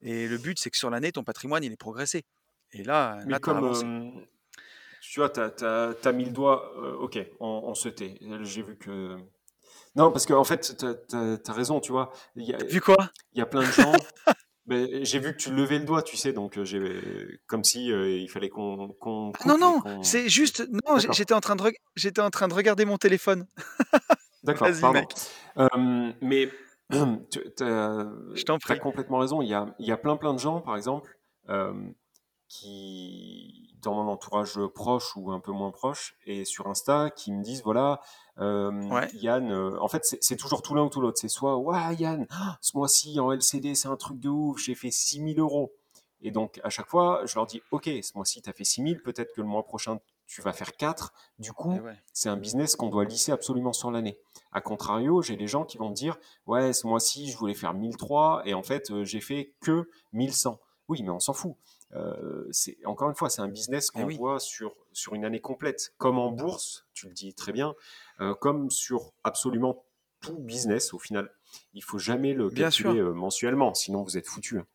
[0.00, 2.24] Et le but, c'est que sur l'année, ton patrimoine, il est progressé.
[2.72, 4.26] Et là, Mais là, tu comme
[5.00, 5.50] tu vois, t'as
[6.02, 8.18] as, mis le doigt, ok, on, on se tait.
[8.42, 9.18] J'ai vu que.
[9.96, 12.12] Non, parce qu'en en fait, tu as, raison, tu vois.
[12.36, 12.96] Y a, Vu quoi?
[13.32, 13.92] il y a plein de gens.
[14.66, 18.08] J'ai vu que tu levais le doigt, tu sais, donc euh, j'ai comme si euh,
[18.08, 18.94] il fallait qu'on
[19.40, 20.66] Ah Non, non, c'est juste.
[20.86, 21.62] Non, j'étais en, train de
[21.96, 23.46] j'étais en train de regarder mon téléphone.
[24.42, 25.00] d'accord, pardon.
[25.00, 25.10] mec,
[25.58, 26.48] Euh, mais
[27.30, 28.78] tu as, je prie.
[28.78, 29.42] complètement raison.
[29.42, 31.14] Il y a, il y a plein plein de gens, par exemple,
[31.50, 31.74] euh,
[32.48, 37.42] qui, dans mon entourage proche ou un peu moins proche, et sur Insta, qui me
[37.42, 38.00] disent, voilà,
[38.38, 41.18] Ouais, Yann, euh, en fait, c'est toujours tout l'un ou tout l'autre.
[41.20, 44.74] C'est soit, ouais, Yann, ah, ce mois-ci en LCD, c'est un truc de ouf, j'ai
[44.74, 45.72] fait 6000 euros.
[46.20, 49.02] Et donc, à chaque fois, je leur dis, ok, ce mois-ci, tu as fait 6000,
[49.02, 51.12] peut-être que le mois prochain, tu vas faire 4.
[51.38, 52.02] Du coup, ouais.
[52.14, 54.18] c'est un business qu'on doit lisser absolument sur l'année.
[54.50, 57.74] A contrario, j'ai des gens qui vont me dire, ouais, ce mois-ci, je voulais faire
[57.74, 60.58] 1003 et en fait, euh, j'ai fait que 1100.
[60.88, 61.56] Oui, mais on s'en fout.
[61.94, 62.50] Euh,
[62.86, 65.92] encore une fois, c'est un business Et qu'on oui, voit sur sur une année complète,
[65.98, 67.74] comme en bourse, tu le dis très bien,
[68.20, 69.86] euh, comme sur absolument
[70.20, 71.30] tout business au final.
[71.74, 72.98] Il faut jamais le Bien calculer sûr.
[72.98, 74.58] euh, mensuellement, sinon vous êtes foutu.
[74.58, 74.66] hein.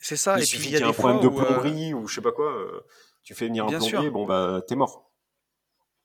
[0.00, 0.40] C'est ça.
[0.40, 1.64] Il et puis suffit il y a qu'il y ait un des problème de euh,
[1.68, 2.52] plomberie ou je sais pas quoi,
[3.22, 4.10] tu fais venir un Bien plombier, sûr.
[4.10, 5.12] bon bah t'es mort.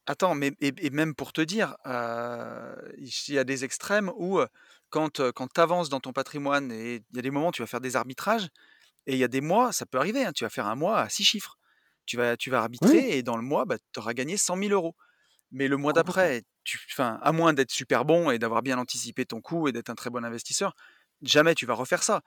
[0.07, 4.39] Attends, mais et, et même pour te dire, euh, il y a des extrêmes où
[4.89, 7.63] quand, quand tu avances dans ton patrimoine et il y a des moments où tu
[7.63, 8.49] vas faire des arbitrages
[9.07, 10.99] et il y a des mois, ça peut arriver, hein, tu vas faire un mois
[10.99, 11.57] à six chiffres.
[12.05, 14.57] Tu vas, tu vas Oui, arbitrer et dans le mois, bah, tu auras gagné 100
[14.57, 14.95] 000 euros.
[15.55, 16.21] Mais le mois complètement.
[16.21, 19.95] d'après, à moins d'être super bon et d'avoir bien anticipé ton coût et d'être un
[19.95, 20.75] très bon investisseur,
[21.21, 22.21] jamais tu vas refaire ça.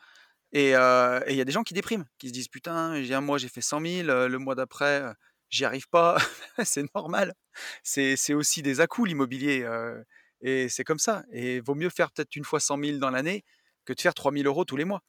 [0.52, 3.20] Et euh, il y a des gens qui dépriment, qui se disent putain, j'ai un
[3.20, 5.02] mois j'ai fait 100 000, euh, le mois d'après
[5.50, 6.16] j'y arrive pas.
[6.64, 7.34] c'est normal.
[7.82, 10.02] C'est aussi des à-coups l'immobilier euh,
[10.40, 11.22] et c'est comme ça.
[11.30, 13.44] Et vaut mieux faire peut-être une fois 100 000 dans l'année
[13.84, 15.02] que de faire 3 000 euros tous les mois.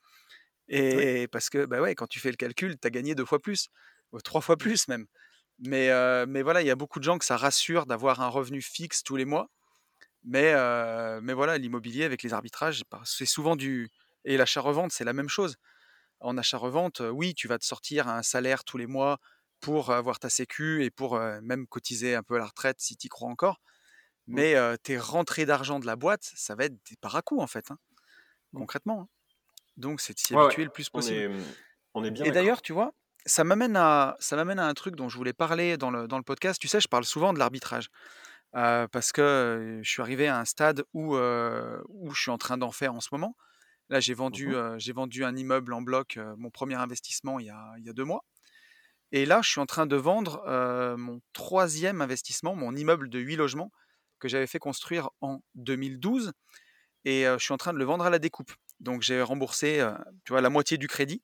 [0.68, 0.76] Oui.
[0.78, 3.40] Et parce que bah ouais, quand tu fais le calcul, tu as gagné deux fois
[3.40, 3.70] plus,
[4.26, 5.08] trois fois plus même.
[5.60, 8.30] Mais, euh, mais voilà, il y a beaucoup de gens que ça rassure d'avoir un
[8.30, 9.50] revenu fixe tous les mois.
[10.24, 13.90] Mais, euh, mais voilà, l'immobilier avec les arbitrages, bah, c'est souvent du...
[14.26, 15.56] Et l'achat-revente, c'est la même chose.
[16.20, 19.20] En achat-revente, oui, tu vas te sortir un salaire tous les mois
[19.60, 22.98] pour avoir ta sécu et pour euh, même cotiser un peu à la retraite si
[22.98, 23.62] tu y crois encore.
[24.28, 27.72] Mais euh, tes rentrées d'argent de la boîte, ça va être des paracoups en fait,
[27.72, 27.80] hein,
[28.54, 28.60] mm.
[28.60, 29.02] concrètement.
[29.02, 29.08] hein.
[29.78, 31.18] Donc c'est de s'y ouais, habituer le plus on possible.
[31.18, 31.32] est,
[31.94, 32.94] on est bien Et d'ailleurs, tu vois,
[33.30, 36.18] ça m'amène à, ça m'amène à un truc dont je voulais parler dans le, dans
[36.18, 36.60] le podcast.
[36.60, 37.90] Tu sais, je parle souvent de l'arbitrage
[38.56, 42.38] euh, parce que je suis arrivé à un stade où, euh, où je suis en
[42.38, 43.36] train d'en faire en ce moment.
[43.90, 47.50] Là, j'ai vendu, euh, j'ai vendu un immeuble en bloc, mon premier investissement il y
[47.50, 48.26] a, il y a deux mois.
[49.12, 50.44] Et là, je suis en train de vendre
[50.98, 53.72] mon troisième investissement, mon immeuble de 8 logements
[54.20, 56.34] que j'avais fait construire en 2012.
[57.06, 58.52] Et je suis en train de le vendre à la découpe.
[58.80, 59.84] Donc j'ai remboursé
[60.26, 61.24] tu vois, la moitié du crédit.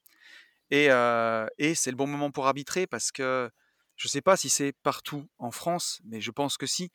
[0.72, 3.50] Et, euh, et c'est le bon moment pour arbitrer parce que
[3.96, 6.92] je ne sais pas si c'est partout en France, mais je pense que si.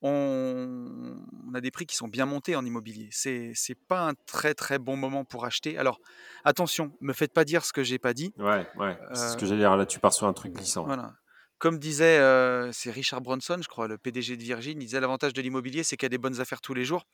[0.00, 1.16] On,
[1.48, 3.08] on a des prix qui sont bien montés en immobilier.
[3.10, 5.76] C'est c'est pas un très très bon moment pour acheter.
[5.76, 5.98] Alors
[6.44, 8.32] attention, me faites pas dire ce que j'ai pas dit.
[8.38, 9.76] Ouais, ouais, c'est ce que j'allais dire.
[9.76, 10.84] Là, tu pars sur un truc glissant.
[10.84, 11.14] voilà.
[11.58, 15.32] Comme disait, euh, c'est Richard Bronson, je crois, le PDG de Virgin, il disait l'avantage
[15.32, 17.04] de l'immobilier, c'est qu'il y a des bonnes affaires tous les jours.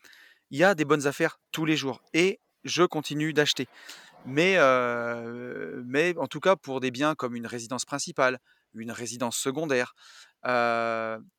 [0.51, 2.03] Il y a des bonnes affaires tous les jours.
[2.13, 3.67] Et je continue d'acheter.
[4.27, 4.57] Mais,
[5.85, 8.39] mais en tout cas, pour des biens comme une résidence principale,
[8.75, 9.95] une résidence secondaire,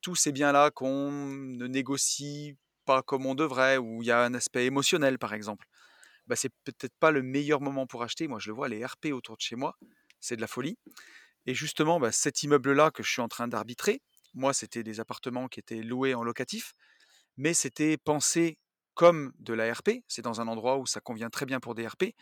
[0.01, 4.33] tous ces biens-là qu'on ne négocie pas comme on devrait, où il y a un
[4.35, 5.65] aspect émotionnel, par exemple,
[6.27, 8.27] bah, c'est peut-être pas le meilleur moment pour acheter.
[8.27, 9.75] Moi, je le vois, les RP autour de chez moi,
[10.19, 10.77] c'est de la folie.
[11.45, 14.01] Et justement, bah, cet immeuble-là que je suis en train d'arbitrer,
[14.33, 16.73] moi, c'était des appartements qui étaient loués en locatif,
[17.37, 18.57] mais c'était pensé
[18.93, 20.03] comme de la RP.
[20.07, 22.15] C'est dans un endroit où ça convient très bien pour des RP.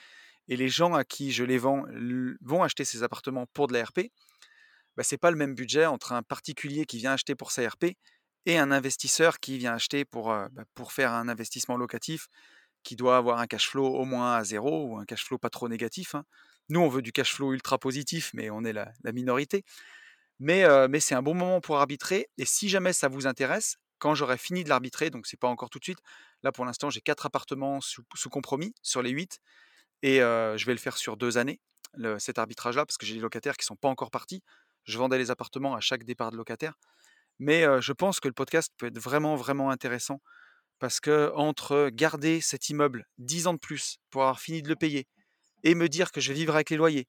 [0.47, 1.83] Et les gens à qui je les vends
[2.41, 4.11] vont acheter ces appartements pour de la RP.
[4.97, 7.97] Bah, c'est pas le même budget entre un particulier qui vient acheter pour sa RP
[8.45, 12.27] et un investisseur qui vient acheter pour, euh, bah, pour faire un investissement locatif
[12.83, 15.49] qui doit avoir un cash flow au moins à zéro ou un cash flow pas
[15.49, 16.15] trop négatif.
[16.15, 16.25] hein.
[16.69, 19.63] Nous, on veut du cash flow ultra positif, mais on est la, minorité.
[20.39, 22.27] Mais, euh, mais c'est un bon moment pour arbitrer.
[22.37, 25.69] Et si jamais ça vous intéresse, quand j'aurai fini de l'arbitrer, donc c'est pas encore
[25.69, 25.99] tout de suite,
[26.43, 29.39] là pour l'instant j'ai quatre appartements sous, sous compromis sur les huit,
[30.03, 31.59] et je vais le faire sur deux années,
[32.19, 34.43] cet arbitrage-là, parce que j'ai des locataires qui sont pas encore partis.
[34.83, 36.75] Je vendais les appartements à chaque départ de locataire.
[37.39, 40.21] Mais je pense que le podcast peut être vraiment, vraiment intéressant
[40.79, 44.75] parce que entre garder cet immeuble 10 ans de plus pour avoir fini de le
[44.75, 45.07] payer
[45.63, 47.07] et me dire que je vais vivre avec les loyers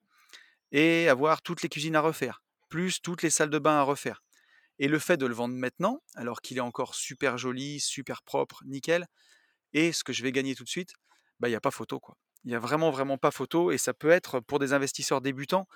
[0.71, 4.23] et avoir toutes les cuisines à refaire, plus toutes les salles de bain à refaire,
[4.79, 8.63] et le fait de le vendre maintenant, alors qu'il est encore super joli, super propre,
[8.65, 9.07] nickel,
[9.73, 10.93] et ce que je vais gagner tout de suite,
[11.41, 12.17] bah il n'y a pas photo quoi.
[12.45, 15.67] Il n'y a vraiment vraiment pas photo et ça peut être pour des investisseurs débutants,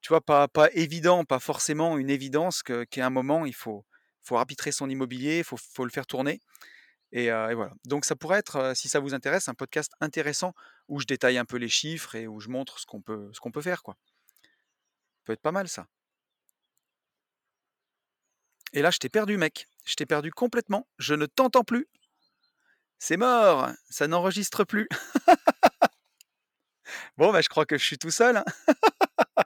[0.00, 3.84] tu vois, pas, pas évident, pas forcément une évidence qu'à un moment il faut,
[4.30, 6.40] arbitrer son immobilier, il faut, le faire tourner.
[7.12, 7.72] Et, euh, et voilà.
[7.86, 10.52] Donc ça pourrait être, euh, si ça vous intéresse, un podcast intéressant
[10.88, 13.30] où je détaille un peu les chiffres et où je montre ce qu'on peut,
[13.62, 13.96] faire quoi.
[15.24, 15.86] peut être pas mal ça.
[18.74, 19.66] Et là, je t'ai perdu, mec.
[19.86, 20.86] Je t'ai perdu complètement.
[20.98, 21.88] Je ne t'entends plus.
[22.98, 23.70] C'est mort.
[23.88, 24.88] Ça n'enregistre plus.
[27.16, 28.36] bon, bah, je crois que je suis tout seul.
[28.36, 28.44] hein.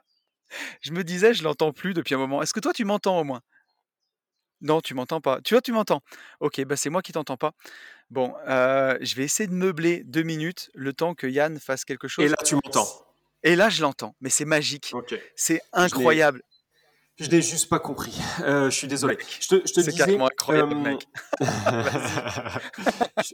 [0.81, 2.41] je me disais, je l'entends plus depuis un moment.
[2.41, 3.41] Est-ce que toi, tu m'entends au moins?
[4.61, 5.41] Non, tu m'entends pas.
[5.41, 6.01] Tu vois, tu m'entends?
[6.39, 7.51] Ok, bah c'est moi qui t'entends pas.
[8.09, 12.07] Bon, euh, je vais essayer de meubler deux minutes, le temps que Yann fasse quelque
[12.07, 12.23] chose.
[12.25, 12.87] Et là, tu m'entends.
[13.43, 14.15] Et là, je l'entends.
[14.21, 14.93] Mais c'est magique.
[15.35, 16.41] C'est incroyable.
[17.19, 18.17] Je n'ai juste pas compris.
[18.41, 19.15] Euh, je suis désolé.
[19.17, 20.19] Mec, Je te, je te c'est disais.
[20.19, 21.07] incroyable, euh, mec.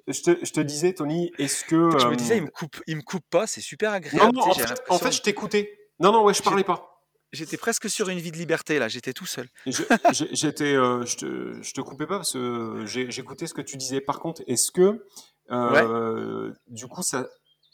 [0.07, 1.89] je, te, je te disais, Tony, est-ce que.
[1.97, 4.35] Je euh, me disais, il me coupe, il me coupe pas, c'est super Non, agréable.
[4.35, 5.79] non, tu en fait, en l'impression- fait, je t'écoutais.
[5.99, 6.85] Non, non, ouais, je parlais pas.
[7.31, 9.47] J'étais presque sur une vie de liberté là, j'étais tout seul.
[9.67, 9.83] Je,
[10.31, 13.77] j'étais, euh, je te, je te coupais pas parce que j'ai- j'écoutais ce que tu
[13.77, 14.01] disais.
[14.01, 15.05] Par contre, est-ce que,
[15.51, 17.27] Ouais, euh, du coup, ça,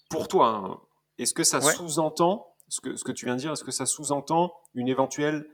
[0.09, 0.77] pour toi, hein,
[1.17, 1.73] est-ce que ça ouais.
[1.73, 5.45] sous-entend ce que, ce que tu viens de dire Est-ce que ça sous-entend une éventuelle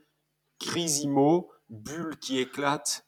[0.62, 3.06] crise IMO, bulle qui éclate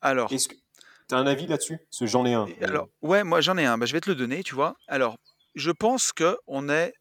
[0.00, 1.78] Alors, Est-ce que tu as un avis là-dessus?
[2.00, 2.46] J'en ai un.
[2.62, 3.78] alors, ouais, moi j'en ai un.
[3.78, 4.76] Bah, je vais te le donner, tu vois.
[4.88, 5.16] Alors,
[5.54, 6.94] je pense que on est,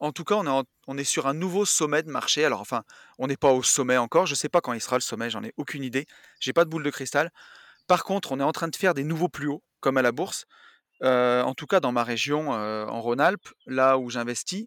[0.00, 2.44] en tout cas, on est, en- on est sur un nouveau sommet de marché.
[2.44, 2.82] Alors, enfin,
[3.18, 4.26] on n'est pas au sommet encore.
[4.26, 5.30] Je sais pas quand il sera le sommet.
[5.30, 6.06] J'en ai aucune idée.
[6.40, 7.30] J'ai pas de boule de cristal.
[7.86, 10.12] Par contre, on est en train de faire des nouveaux plus hauts, comme à la
[10.12, 10.46] bourse.
[11.02, 14.66] Euh, en tout cas, dans ma région, euh, en Rhône-Alpes, là où j'investis,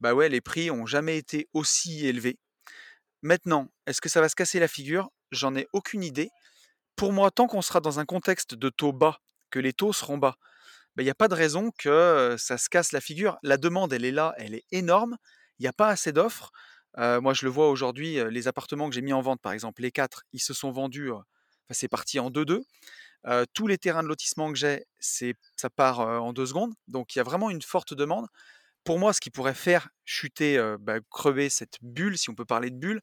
[0.00, 2.38] bah ouais, les prix ont jamais été aussi élevés.
[3.22, 5.10] Maintenant, est-ce que ça va se casser la figure?
[5.30, 6.30] J'en ai aucune idée.
[6.96, 9.18] Pour moi, tant qu'on sera dans un contexte de taux bas,
[9.50, 10.36] que les taux seront bas,
[10.96, 13.38] bah, il n'y a pas de raison que ça se casse la figure.
[13.42, 15.16] La demande, elle est là, elle est énorme.
[15.58, 16.50] Il n'y a pas assez d'offres.
[16.98, 19.90] Moi, je le vois aujourd'hui, les appartements que j'ai mis en vente, par exemple, les
[19.90, 21.24] quatre, ils se sont vendus, enfin,
[21.70, 22.62] c'est parti en 2-2.
[23.26, 26.74] Euh, tous les terrains de lotissement que j'ai, ça part en deux secondes.
[26.88, 28.26] Donc, il y a vraiment une forte demande.
[28.84, 32.44] Pour moi, ce qui pourrait faire chuter, euh, bah, crever cette bulle, si on peut
[32.44, 33.00] parler de bulle,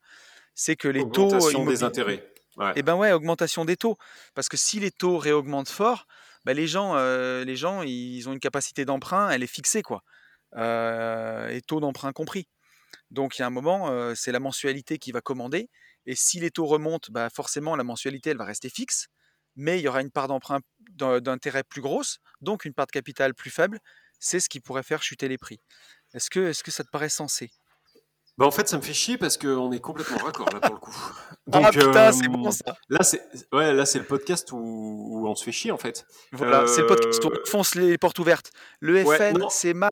[0.54, 2.34] c'est que les taux Augmentation des intérêts.
[2.58, 2.74] Ouais.
[2.76, 3.96] eh ben ouais, augmentation des taux.
[4.34, 6.06] Parce que si les taux réaugmentent fort,
[6.46, 10.04] bah les gens, euh, les gens, ils ont une capacité d'emprunt, elle est fixée, quoi.
[10.56, 12.50] Euh, et taux d'emprunt compris.
[13.12, 15.70] Donc il y a un moment, c'est la mensualité qui va commander.
[16.06, 19.08] Et si les taux remontent, bah forcément la mensualité, elle va rester fixe.
[19.56, 20.60] Mais il y aura une part d'emprunt
[20.92, 23.80] d'in- d'intérêt plus grosse, donc une part de capital plus faible.
[24.20, 25.60] C'est ce qui pourrait faire chuter les prix.
[26.14, 27.52] Est-ce que, est-ce que ça te paraît sensé?
[28.38, 30.80] Bah, en fait, ça me fait chier parce qu'on est complètement raccord là pour le
[30.80, 30.96] coup.
[31.52, 34.58] Ah Donc, putain, euh, c'est bon ça là, c'est ouais, là, c'est le podcast où,
[34.58, 36.06] où on se fait chier en fait.
[36.32, 38.52] Voilà, c'est le podcast où Euh, on fonce les portes ouvertes.
[38.82, 39.90] Le Ouais, FN, c'est mal.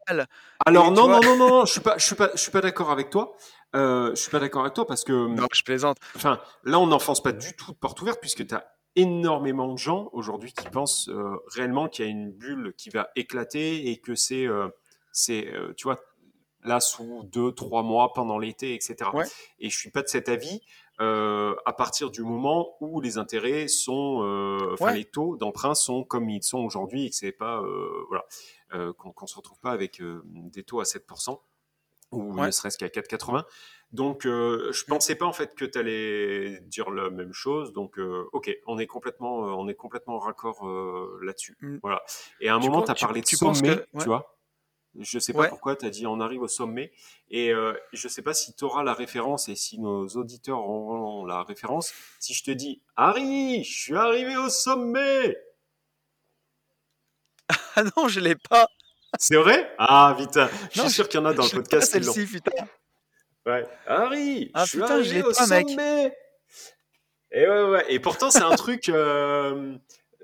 [0.65, 2.51] Alors non, vois- non, non, non, non, je suis pas, je suis pas, je suis
[2.51, 3.35] pas d'accord avec toi.
[3.75, 5.97] Euh, je suis pas d'accord avec toi parce que, Non, je plaisante.
[6.15, 8.63] enfin, là, on n'enfonce pas du tout de porte ouverte puisque tu as
[8.97, 13.09] énormément de gens aujourd'hui qui pensent euh, réellement qu'il y a une bulle qui va
[13.15, 14.67] éclater et que c'est, euh,
[15.13, 15.99] c'est, euh, tu vois,
[16.63, 19.09] là sous deux, trois mois pendant l'été, etc.
[19.13, 19.25] Ouais.
[19.59, 20.61] Et je suis pas de cet avis.
[20.99, 24.17] à partir du moment où les intérêts sont,
[24.73, 24.95] enfin Ouais.
[24.97, 27.61] les taux d'emprunt sont comme ils sont aujourd'hui et que c'est pas,
[28.09, 28.25] voilà,
[28.97, 31.39] qu'on qu'on se retrouve pas avec des taux à 7%
[32.11, 32.47] ou Ouais.
[32.47, 33.43] ne serait-ce qu'à 4,80.
[33.93, 37.71] Donc, euh, je pensais pas en fait que tu allais dire la même chose.
[37.73, 41.55] Donc, euh, ok, on est complètement, euh, on est complètement raccord euh, là-dessus.
[41.61, 41.77] Mm.
[41.81, 42.03] Voilà.
[42.41, 43.85] Et à un Tu moment, pen- tu as parlé de sommet, que- ouais.
[43.99, 44.33] tu vois.
[44.99, 45.49] Je sais pas Ouais.
[45.49, 46.91] pourquoi tu as dit on arrive au sommet.
[47.29, 51.23] Et euh, je sais pas si tu auras la référence et si nos auditeurs auront
[51.25, 51.93] la référence.
[52.19, 55.37] Si je te dis Harry, je suis arrivé au sommet.
[57.75, 58.67] Ah non, je l'ai pas.
[59.19, 59.71] C'est vrai?
[59.77, 60.49] Ah, putain.
[60.73, 61.91] Je Non, suis sûr qu'il y en a dans le podcast.
[61.91, 62.65] celle-ci, putain.
[63.47, 63.65] Ouais.
[63.87, 65.69] Harry, Ah, je suis putain, je arrivé l'ai au pas, mec.
[65.69, 66.17] sommet.
[67.31, 67.85] Et ouais, ouais.
[67.89, 68.89] Et pourtant, c'est un truc.
[68.89, 69.75] euh,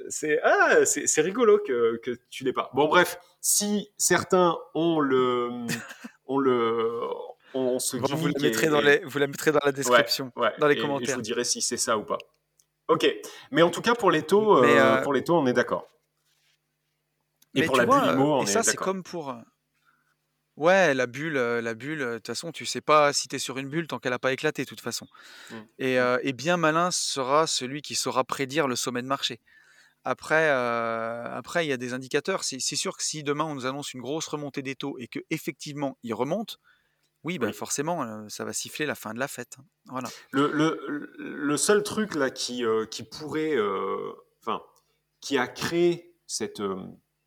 [0.10, 2.70] c'est ah, c'est c'est rigolo que, que tu l'aies pas.
[2.74, 5.50] Bon, bref, si certains ont le,
[6.28, 7.00] ont le,
[7.54, 10.32] on se Bon, vous, la mettrez et- dans les, vous la mettrez dans la description.
[10.36, 11.08] Ouais, dans les et- et commentaires.
[11.10, 12.18] je vous dirai si c'est ça ou pas.
[12.90, 13.08] Ok,
[13.52, 15.88] mais en tout cas pour les taux, euh, euh, pour les taux, on est d'accord.
[17.56, 19.34] Et Mais pour la vois, bulle IMO, euh, on et est ça, c'est comme pour.
[20.56, 23.58] Ouais, la bulle, la bulle, de toute façon, tu sais pas si tu es sur
[23.58, 25.08] une bulle tant qu'elle n'a pas éclaté, de toute façon.
[25.50, 25.56] Mm.
[25.80, 29.42] Et, euh, et bien malin sera celui qui saura prédire le sommet de marché.
[30.06, 32.44] Après, après, il y a des indicateurs.
[32.44, 35.08] C'est c'est sûr que si demain on nous annonce une grosse remontée des taux et
[35.08, 36.56] que effectivement ils remontent,
[37.24, 37.54] oui, ben Oui.
[37.54, 39.56] forcément, ça va siffler la fin de la fête.
[39.60, 39.66] hein.
[39.88, 40.10] Voilà.
[40.32, 43.56] Le, le, le seul truc là qui, qui pourrait,
[44.42, 44.62] enfin,
[45.22, 46.62] qui a créé cette,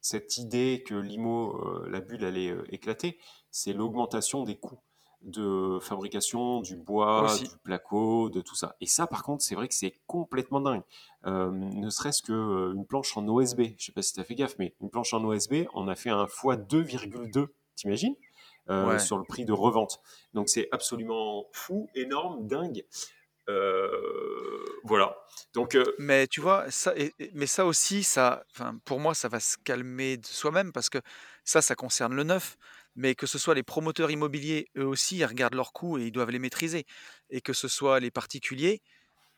[0.07, 3.19] cette idée que l'IMO, euh, la bulle allait euh, éclater,
[3.51, 4.79] c'est l'augmentation des coûts
[5.23, 7.45] de fabrication du bois, Aussi.
[7.45, 8.77] du placo, de tout ça.
[8.81, 10.83] Et ça, par contre, c'est vrai que c'est complètement dingue.
[11.27, 14.55] Euh, ne serait-ce qu'une planche en OSB, je sais pas si tu as fait gaffe,
[14.59, 18.15] mais une planche en OSB, on a fait un x 2,2, t'imagines
[18.69, 18.99] Euh, Ouais.
[18.99, 20.01] sur le prix de revente.
[20.35, 22.85] Donc c'est absolument fou, énorme, dingue.
[23.49, 25.17] Euh, voilà.
[25.55, 28.45] Donc euh, Mais tu vois, ça, et- et- mais ça aussi, ça,
[28.85, 30.99] pour moi, ça va se calmer de soi-même parce que
[31.45, 32.57] ça, ça concerne le neuf.
[32.97, 36.13] Mais que ce soit les promoteurs immobiliers, eux aussi, ils regardent leurs coûts et ils
[36.13, 36.85] doivent les maîtriser.
[37.31, 38.81] Et que ce soit les particuliers,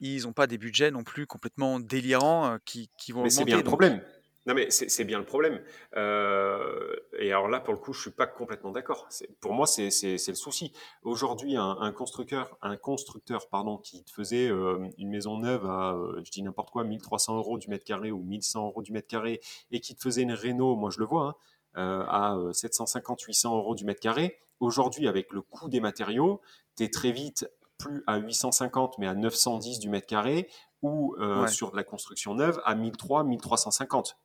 [0.00, 3.44] ils n'ont pas des budgets non plus complètement délirants euh, qui, qui vont mais c'est
[3.44, 3.44] augmenter.
[3.44, 4.00] bien le problème.
[4.48, 5.60] Non mais c'est bien le problème.
[5.94, 9.06] Euh, et alors là, pour le coup, je suis pas complètement d'accord.
[9.42, 10.72] Pour moi, c'est le souci.
[11.02, 15.92] Aujourd'hui, un, un constructeur, un constructeur, pardon, qui te faisait euh, une maison neuve à,
[15.92, 19.06] euh, je dis n'importe quoi, 1300 euros du mètre carré ou 1100 euros du mètre
[19.06, 21.36] carré, et qui te faisait une réno, moi je le vois,
[21.74, 26.40] hein, à 750-800 euros du mètre carré, aujourd'hui, avec le coût des matériaux,
[26.74, 30.48] tu es très vite plus à 850, mais à 910 du mètre carré,
[30.82, 34.16] ou euh, sur de la construction neuve à 1300, 1350.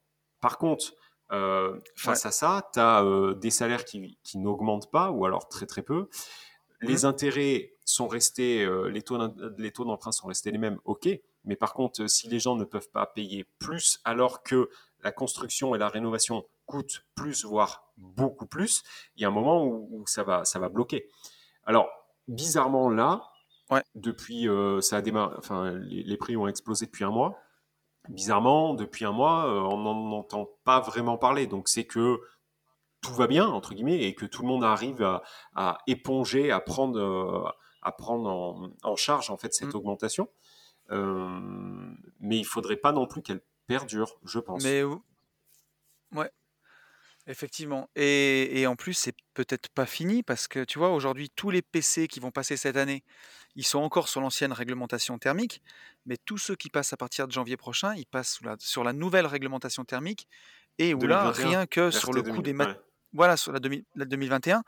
[0.44, 0.94] Par contre,
[1.32, 5.48] euh, face à ça, tu as euh, des salaires qui, qui n'augmentent pas, ou alors
[5.48, 6.10] très très peu.
[6.82, 7.06] Les mmh.
[7.06, 11.08] intérêts sont restés, les taux d'emprunt sont restés les mêmes, ok.
[11.46, 14.70] Mais par contre, si les gens ne peuvent pas payer plus alors que
[15.02, 18.84] la construction et la rénovation coûtent plus, voire beaucoup plus,
[19.16, 21.08] il y a un moment où, ça, va, ça va bloquer.
[21.66, 21.90] Alors,
[22.28, 23.30] bizarrement, là,
[23.96, 27.38] depuis, euh, ça a démarré, enfin, les, prix ont explosé depuis un mois.
[28.10, 31.48] Bizarrement, depuis un mois, euh, on n'en entend pas vraiment parler.
[31.48, 32.20] Donc, c'est que
[33.02, 35.04] tout va bien, entre guillemets, et que tout le monde arrive
[35.56, 37.50] à, éponger, à prendre, euh,
[37.82, 39.78] à prendre en, charge, en fait, cette mmh.
[39.78, 40.30] augmentation.
[40.90, 44.64] mais il faudrait pas non plus qu'elle perdure, je pense.
[44.64, 44.84] Mais
[46.14, 46.30] ouais,
[47.28, 47.90] effectivement.
[47.96, 51.62] Et, et en plus, c'est peut-être pas fini parce que tu vois, aujourd'hui, tous les
[51.62, 53.04] PC qui vont passer cette année,
[53.56, 55.62] ils sont encore sur l'ancienne réglementation thermique,
[56.06, 59.26] mais tous ceux qui passent à partir de janvier prochain, ils passent sur la nouvelle
[59.26, 60.28] réglementation thermique
[60.80, 62.56] et où là, rien que sur le coût des
[63.16, 64.64] voilà sur la, 2021,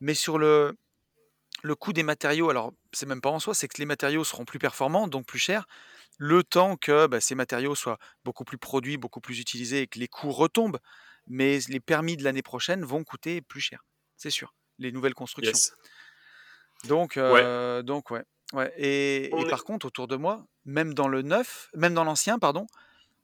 [0.00, 0.76] mais sur le
[1.62, 4.44] le coût des matériaux, alors c'est même pas en soi, c'est que les matériaux seront
[4.44, 5.66] plus performants, donc plus chers,
[6.18, 9.98] le temps que bah, ces matériaux soient beaucoup plus produits, beaucoup plus utilisés et que
[9.98, 10.78] les coûts retombent.
[11.26, 13.84] Mais les permis de l'année prochaine vont coûter plus cher,
[14.16, 15.74] c'est sûr, les nouvelles constructions.
[16.86, 18.24] Donc, euh, donc ouais.
[18.52, 18.72] ouais.
[18.76, 22.66] Et, par contre, autour de moi, même dans le neuf, même dans l'ancien, pardon,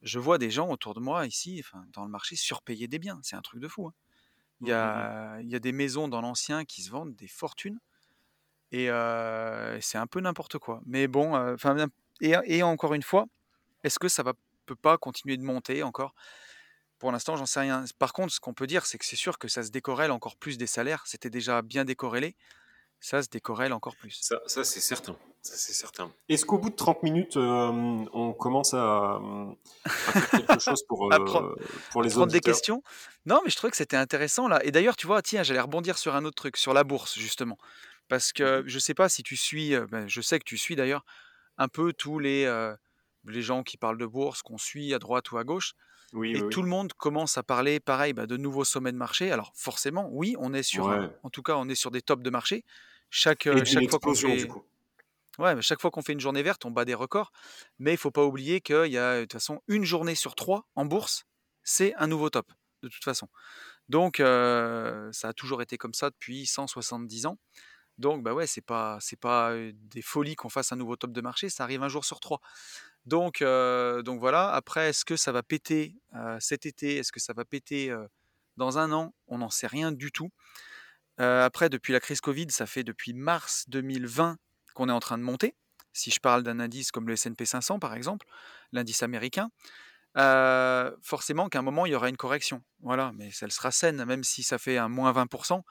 [0.03, 3.21] je vois des gens autour de moi ici, enfin, dans le marché, surpayer des biens.
[3.23, 3.87] C'est un truc de fou.
[3.89, 3.95] Hein.
[4.63, 4.81] Il, y mmh, mmh, mmh.
[4.81, 7.79] a, il y a des maisons dans l'ancien qui se vendent des fortunes.
[8.73, 8.87] Et
[9.81, 10.81] c'est un peu n'importe quoi.
[10.87, 11.89] Mais bon, enfin,
[12.21, 13.27] et, et, encore une fois,
[13.85, 14.35] est-ce que ça va
[14.67, 16.15] peut pas continuer de monter encore?
[17.01, 17.85] Pour l'instant, j'en sais rien.
[17.99, 20.37] Par contre, ce qu'on peut dire, c'est que c'est sûr que ça se décorrèle encore
[20.37, 21.03] plus des salaires.
[21.07, 22.37] C'était déjà bien décorrélé
[23.01, 24.19] ça se décorrèle encore plus.
[24.21, 25.17] Ça, ça c'est certain.
[25.43, 26.13] Ça, c'est certain.
[26.29, 29.19] Est-ce qu'au bout de 30 minutes, euh, on commence à,
[29.87, 31.57] faire quelque chose pour, euh,
[31.93, 32.83] pour les autres des questions?
[33.25, 34.63] Non, mais je trouvais que c'était intéressant là.
[34.65, 37.57] Et d'ailleurs, tu vois, tiens, j'allais rebondir sur un autre truc, sur la bourse justement,
[38.09, 40.59] parce que mmh je sais pas si tu suis, euh, ben, je sais que tu
[40.59, 41.07] suis d'ailleurs
[41.57, 42.47] un peu tous les
[43.27, 45.75] les gens qui parlent de bourse, qu'on suit à droite ou à gauche.
[46.13, 49.31] Oui, et tout le monde commence à parler, pareil, bah, de nouveaux sommets de marché.
[49.31, 50.89] Alors forcément, oui, on est sur,
[51.23, 52.65] en tout cas, on est sur des tops de marché.
[53.11, 54.49] Chaque, chaque fois qu'on fait...
[55.39, 57.33] Ouais, chaque fois qu'on fait une journée verte, on bat des records.
[57.79, 60.67] Mais il faut pas oublier qu'il y a de toute façon une journée sur trois
[60.75, 61.25] en bourse,
[61.63, 63.29] c'est un nouveau top, de toute façon.
[63.89, 67.39] Donc ça a toujours été comme ça depuis 170 ans.
[67.99, 71.21] Donc bah ouais, c'est pas c'est pas des folies qu'on fasse un nouveau top de
[71.21, 72.41] marché, ça arrive un jour sur trois.
[73.11, 74.53] Donc voilà.
[74.53, 75.97] Après, est-ce que ça va péter
[76.39, 76.97] cet été?
[76.97, 77.95] Est-ce que ça va péter
[78.57, 79.13] dans un an?
[79.27, 80.31] On n'en sait rien du tout.
[81.19, 84.39] Après, depuis la crise Covid, ça fait depuis mars 2020
[84.75, 85.57] qu'on est en train de monter.
[85.93, 88.27] Si je parle d'un indice comme le S&P 500 par exemple,
[88.71, 89.51] l'indice américain,
[91.03, 92.63] forcément qu'à un moment il y aura une correction.
[92.81, 95.63] Voilà, mais elle sera saine, même si ça fait un moins 20%,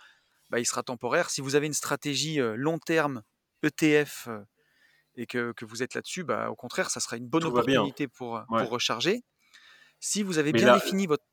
[0.50, 1.30] bah, il sera temporaire.
[1.30, 3.24] Si vous avez une stratégie long terme
[3.64, 4.28] ETF
[5.20, 8.70] et que, vous êtes là-dessus, bah, au contraire, ça sera une bonne opportunité pour, pour
[8.70, 9.24] recharger.
[10.00, 11.24] Si vous avez bien défini votre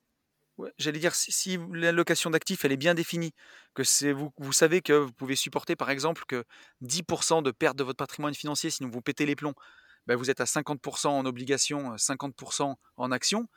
[0.78, 3.32] j'allais dire, si, l'allocation d'actifs, elle est bien définie,
[3.74, 6.44] que c'est vous, vous savez que vous pouvez supporter, par exemple, que
[6.82, 9.54] 10% de perte de votre patrimoine financier, sinon vous pétez les plombs,
[10.06, 13.48] bah, vous êtes à 50% en obligations, 50% en actions,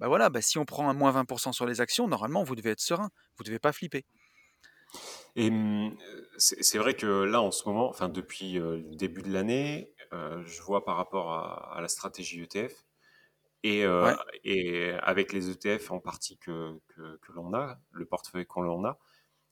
[0.00, 2.70] bah voilà, bah si on prend un moins 20% sur les actions, normalement, vous devez
[2.70, 4.04] être serein, vous ne devez pas flipper.
[5.36, 5.96] Et mmh,
[6.36, 10.84] c'est vrai que là, en ce moment, enfin depuis le début de l'année, je vois
[10.84, 12.84] par rapport à la stratégie ETF,
[13.64, 18.84] et, euh, et avec les ETF en partie que, que, l'on a, le portefeuille qu'on
[18.84, 18.98] a,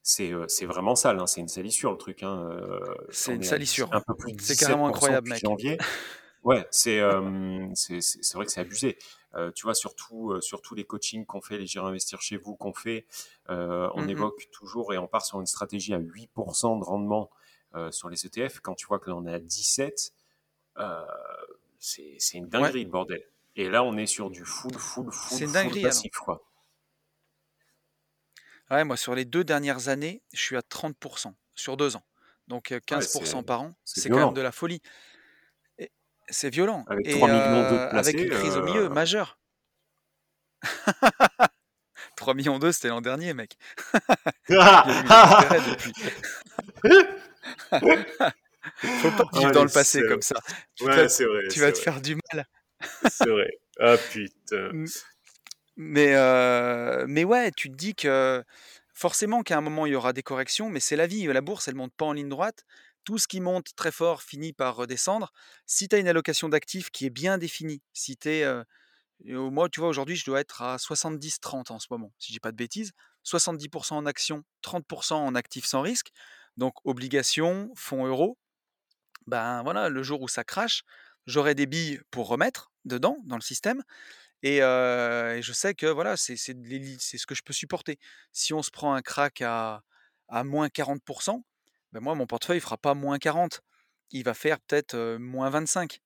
[0.02, 2.22] c'est euh, vraiment sale, hein, c'est une salissure le truc.
[2.22, 3.88] Hein, euh, c'est une salissure.
[3.92, 5.40] Un peu plus c'est carrément incroyable, mec.
[5.40, 5.78] Janvier.
[6.46, 7.00] Ouais, c'est
[7.74, 8.96] c'est vrai que c'est abusé.
[9.56, 12.72] tu vois, surtout, sur tous les coachings qu'on fait, les gérer investir chez vous qu'on
[12.72, 13.04] fait,
[13.48, 17.30] on mmh évoque toujours et on part sur une stratégie à 8% de rendement
[17.90, 18.60] sur les ETF.
[18.60, 20.14] Quand tu vois que là on est à 17,
[21.80, 23.24] c'est une dinguerie, le bordel.
[23.56, 26.46] Et là, on est sur du full, full, full, C'est full passif, quoi.
[28.70, 32.04] Ouais, moi, sur les deux dernières années, je suis à 30% sur deux ans.
[32.46, 34.80] Donc 15% par an, c'est quand même de la folie.
[36.28, 36.84] C'est violent.
[36.88, 39.38] Avec 3 millions de placés, Avec une crise au milieu, majeure.
[42.16, 43.56] 3 millions d'euros, c'était l'an dernier, mec.
[48.82, 50.36] Faut pas vivre dans le passé comme ça.
[50.80, 51.48] ouais, c'est vrai.
[51.48, 52.46] Tu vas te faire du mal.
[53.08, 53.58] C'est vrai.
[53.78, 54.70] Ah putain.
[55.76, 58.42] Mais, euh, mais ouais, tu te dis que
[58.96, 61.26] Forcément qu'à un moment, il y aura des corrections, mais c'est la vie.
[61.26, 62.64] La bourse, elle monte pas en ligne droite.
[63.06, 65.32] Tout ce qui monte très fort finit par redescendre.
[65.66, 68.44] Si tu as une allocation d'actifs qui est bien définie, si tu es.
[68.44, 68.64] euh,
[69.24, 72.52] tu vois, aujourd'hui, je dois être à 70-30 en ce moment, si je dis pas
[72.52, 72.92] de bêtises.
[73.24, 76.10] 70% en actions, 30% en actifs sans risque.
[76.58, 78.38] Donc, obligations, fonds euros.
[79.26, 80.82] Ben voilà, le jour où ça crache,
[81.26, 83.82] j'aurai des billes pour remettre dedans, dans le système.
[84.42, 87.98] Et, je sais que voilà, c'est ce que je peux supporter.
[88.32, 89.82] Si on se prend un crack à,
[90.28, 91.44] à moins 40%,
[91.92, 93.62] ben moi, mon portefeuille ne fera pas moins 40.
[94.10, 96.00] Il va faire peut-être euh, moins 25.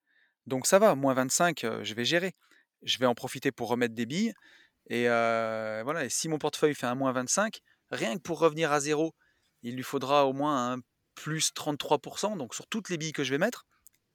[0.46, 2.34] Donc ça va, moins 25, euh, je vais gérer.
[2.82, 4.32] Je vais en profiter pour remettre des billes.
[4.88, 7.60] Et voilà, et si mon portefeuille fait un moins 25,
[7.90, 9.14] rien que pour revenir à zéro,
[9.62, 10.78] il lui faudra au moins un
[11.14, 12.36] plus 33%.
[12.36, 13.66] Donc sur toutes les billes que je vais mettre,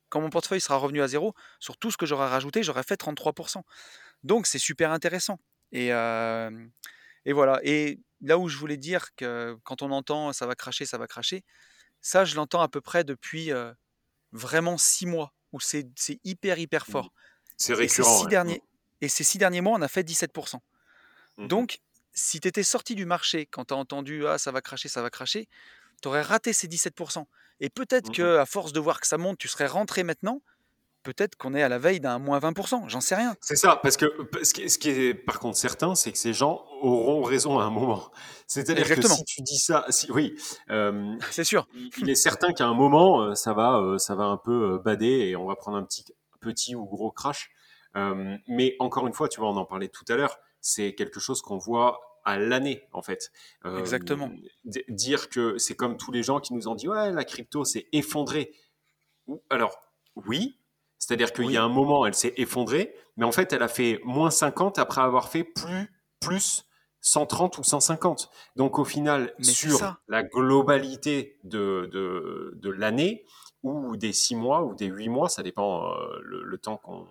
[0.10, 3.00] quand mon portefeuille sera revenu à zéro, sur tout ce que j'aurai rajouté, j'aurai fait
[3.00, 3.62] 33%.
[4.24, 5.40] Donc c'est super intéressant.
[5.72, 5.92] Et,
[7.26, 7.60] et voilà.
[7.64, 11.08] Et là où je voulais dire que quand on entend ça va cracher, ça va
[11.08, 11.44] cracher,
[12.02, 13.74] ça je l'entends à peu près depuis euh,
[14.34, 15.88] vraiment six mois, où c'est
[16.24, 17.14] hyper hyper fort.
[17.58, 18.20] C'est Et ces récurrent.
[18.20, 18.30] six ouais.
[18.30, 18.64] derniers,
[19.02, 20.62] et ces six derniers mois, on a fait 17%.
[21.38, 21.48] Mhm.
[21.50, 21.80] Donc,
[22.14, 25.02] si tu étais sorti du marché quand tu as entendu ah ça va cracher, ça
[25.02, 25.48] va cracher,
[26.02, 27.28] tu aurais raté ces 17%.
[27.62, 28.16] Et peut-être Mhm.
[28.16, 30.42] que à force de voir que ça monte, tu serais rentré maintenant.
[31.06, 33.36] Peut-être qu'on est à la veille d'un moins 20%, j'en sais rien.
[33.40, 34.06] C'est ça, parce que
[34.44, 38.12] ce qui, est, par contre certain, c'est que ces gens auront raison à un moment.
[38.48, 40.36] C'est-à-dire que si tu dis ça, si, oui,
[40.72, 41.68] euh, C'est sûr.
[42.00, 45.30] il est certain qu'à un moment, euh, ça va, euh, ça va un peu bader
[45.30, 46.06] et on va prendre un petit,
[46.42, 47.50] petit ou gros crash.
[47.96, 51.20] Euh, mais encore une fois, tu vois, on en parlait tout à l'heure, c'est quelque
[51.20, 53.32] chose qu'on voit à l'année, en fait.
[53.66, 54.32] Euh, Exactement.
[54.88, 57.88] dire que c'est comme tous les gens qui nous ont dit, ouais, la crypto s'est
[57.92, 58.52] effondrée.
[59.50, 59.80] Alors,
[60.16, 60.60] oui,
[61.00, 64.00] c'est-à-dire qu'il y a un moment, elle s'est effondrée, mais en fait, elle a fait
[64.04, 66.66] moins 50 après avoir fait plus, plus
[67.02, 68.30] 130 ou 150.
[68.56, 73.26] Donc, au final, Mais sur la globalité de, de, de l'année,
[73.64, 77.08] ou des 6 mois, ou des 8 mois, ça dépend euh, le, le temps qu'on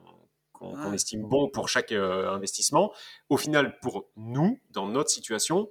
[0.60, 0.94] Ouais.
[0.94, 2.90] estime bon pour chaque euh, investissement.
[3.28, 5.68] Au final, pour nous, dans notre situation,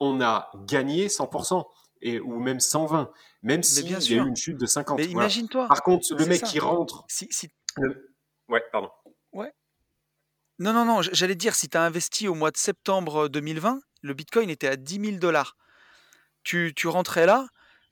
[0.00, 1.64] on a gagné 100%,
[2.02, 3.10] et, ou même 120,
[3.42, 4.98] même s'il bien y a eu une chute de 50.
[4.98, 5.26] Mais Voilà.
[5.26, 5.68] imagine-toi.
[5.68, 6.46] Par contre, le mec ça.
[6.46, 7.04] qui rentre...
[7.08, 7.48] Si, si...
[7.76, 8.14] le-
[8.48, 8.90] Ouais, pardon.
[9.32, 9.52] Ouais.
[10.58, 14.14] Non, non, non, j'allais dire, si tu as investi au mois de septembre 2020, le
[14.14, 15.56] Bitcoin était à 10 000 dollars.
[16.44, 17.46] Tu, tu rentrais là,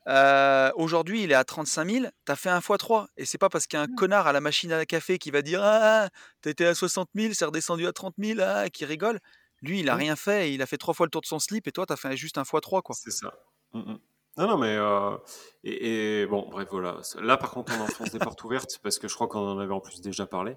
[0.08, 3.06] euh, aujourd'hui il est à 35 000, tu as fait un x3.
[3.16, 5.30] Et c'est pas parce qu'il y a un connard à la machine à café qui
[5.30, 6.08] va dire Ah,
[6.42, 9.20] t'étais à 60 000, c'est redescendu à 30 000, ah, qui rigole.
[9.62, 9.98] Lui, il a Mm.
[9.98, 11.92] rien fait, il a fait trois fois le tour de son slip, et toi, tu
[11.92, 12.94] as fait juste un x3, quoi.
[12.98, 13.32] C'est ça.
[13.72, 13.98] Mm, mm.
[14.38, 14.76] Non, non, mais...
[14.76, 15.16] euh,
[15.64, 16.98] et, et bon, bref, voilà.
[17.20, 19.72] Là, par contre, on enfonce des portes ouvertes, parce que je crois qu'on en avait
[19.72, 20.56] en plus déjà parlé.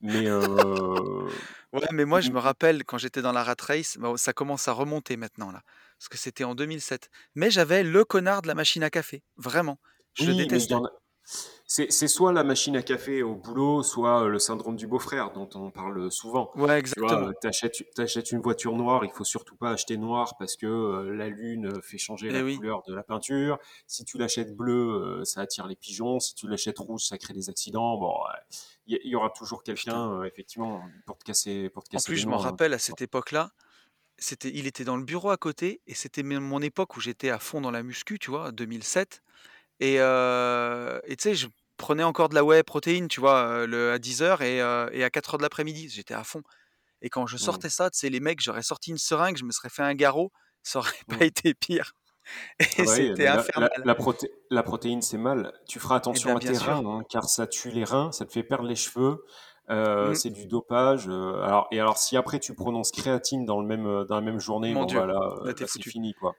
[0.00, 0.26] Mais...
[0.26, 1.28] euh,
[1.72, 4.66] Ouais, mais moi, je me rappelle quand j'étais dans la rat race, bah, ça commence
[4.68, 5.62] à remonter maintenant, là.
[5.98, 7.10] Parce que c'était en 2007.
[7.34, 9.22] Mais j'avais le connard de la machine à café.
[9.36, 9.78] Vraiment.
[10.14, 10.72] Je le Oui, il détestais.
[10.72, 10.90] y en a...
[11.72, 15.48] C'est soit la machine à café au boulot, soit euh, le syndrome du beau-frère dont
[15.54, 16.50] on parle souvent.
[16.56, 17.28] Ouais, Tu exactement.
[17.28, 21.14] euh, t'achètes, t'achètes une voiture noire, il faut surtout pas acheter noir parce que euh,
[21.14, 22.56] la lune fait changer Eh la oui.
[22.56, 23.58] couleur de la peinture.
[23.86, 26.18] Si tu l'achètes bleu, euh, ça attire les pigeons.
[26.18, 27.96] Si tu l'achètes rouge, ça crée des accidents.
[27.98, 28.14] Bon,
[28.88, 32.16] il y, aura toujours quelqu'un, euh, effectivement, pour te casser, pour te En casser plus,
[32.16, 32.42] les je m'en hein.
[32.42, 33.52] rappelle à cette époque-là,
[34.18, 37.30] c'était, il était dans le bureau à côté, et c'était même mon époque où j'étais
[37.30, 39.22] à fond dans la muscu, tu vois, 2007.
[39.80, 43.66] Et euh, et tu sais, je prenais encore de la whey protéine, tu vois, euh,
[43.66, 45.88] le, à 10h et, euh, et à 4h de l'après-midi.
[45.90, 46.42] J'étais à fond.
[47.02, 49.44] Et quand je Mm, sortais ça, tu sais, les mecs, j'aurais sorti une seringue, je
[49.44, 50.32] me serais fait un garrot,
[50.64, 51.26] ça aurait pas mm.
[51.26, 51.92] été pire.
[52.60, 53.84] Et Ah bah oui, c'était mais la, la, infernal.
[53.84, 55.52] la, proté- la protéine, c'est mal.
[55.68, 56.76] Tu feras Eh attention bien, à tes sûr.
[56.76, 59.24] reins, hein, car ça tue les reins, ça te fait perdre les cheveux.
[59.70, 60.14] euh, Mm.
[60.14, 61.08] c'est du dopage.
[61.08, 64.40] euh, alors, et alors, si après tu prononces créatine dans, le même, dans la même
[64.40, 66.38] journée, Mon bon, Dieu, bah là, là, t'es là c'est fini, quoi.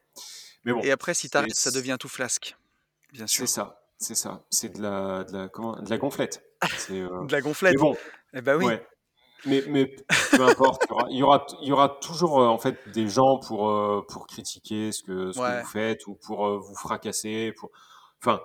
[0.65, 2.57] Mais bon, Et après, si t'arrêtes, ça devient tout flasque,
[3.11, 3.47] bien c'est sûr.
[3.47, 4.45] ça, c'est ça.
[4.49, 6.43] C'est de la, de la, de la gonflette.
[6.77, 7.75] C'est, euh, De la Mais gonflette.
[7.77, 7.95] bon,
[8.33, 8.65] Eh ben oui.
[8.65, 8.85] ouais.
[9.45, 9.95] Mais, mais
[10.31, 13.69] peu importe, il y aura, il y aura, toujours euh, en fait des gens pour,
[13.71, 15.61] euh, pour critiquer ce que, ce que Ouais.
[15.61, 17.71] vous faites ou pour euh, vous fracasser, pour,
[18.21, 18.39] enfin,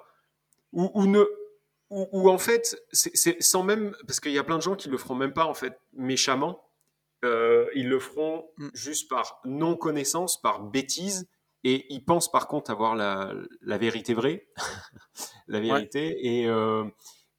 [0.72, 1.22] ou, ou ne,
[1.90, 4.74] ou, ou en fait, c'est c'est sans même, parce qu'il y a plein de gens
[4.74, 6.62] qui le feront même pas en fait méchamment,
[7.22, 8.68] ils le feront Mm.
[8.72, 11.28] juste par non connaissance, par bêtise,
[11.68, 14.48] et ils pensent par contre avoir la, la vérité vraie,
[15.48, 15.84] la Ouais.
[15.84, 16.84] vérité, et, euh,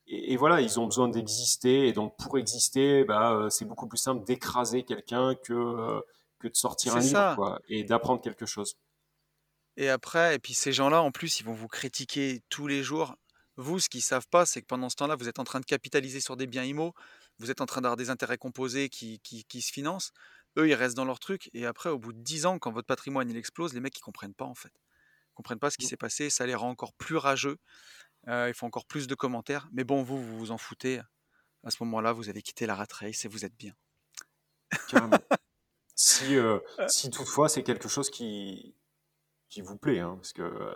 [0.07, 3.87] et, et voilà, ils ont besoin d'exister, et donc pour exister, bah, euh, c'est beaucoup
[3.87, 6.01] plus simple d'écraser quelqu'un que, euh,
[6.39, 7.35] que de sortir un livre, ça.
[7.35, 8.75] quoi, et d'apprendre quelque chose.
[9.75, 13.15] Et après, et puis ces gens-là, en plus, ils vont vous critiquer tous les jours.
[13.57, 15.65] Vous, ce qu'ils savent pas, c'est que pendant ce temps-là, vous êtes en train de
[15.65, 16.93] capitaliser sur des biens IMO,
[17.39, 20.11] vous êtes en train d'avoir des intérêts composés qui, qui, qui se financent.
[20.57, 21.49] Eux, ils restent dans leur truc.
[21.53, 24.01] Et après, au bout de 10 ans, quand votre patrimoine il explose, les mecs, ils
[24.01, 24.73] comprennent pas en fait.
[25.31, 25.89] Ils comprennent pas ce qui Mmh.
[25.89, 26.29] s'est passé.
[26.29, 27.57] Ça les rend encore plus rageux.
[28.29, 29.69] Euh, ils font encore plus de commentaires.
[29.73, 31.01] Mais bon, vous, vous vous en foutez.
[31.63, 33.73] À ce moment-là, vous avez quitté la rat race et vous êtes bien.
[35.95, 38.75] Si, euh, si toutefois c'est quelque chose qui,
[39.49, 40.73] qui vous plaît, hein, parce que euh,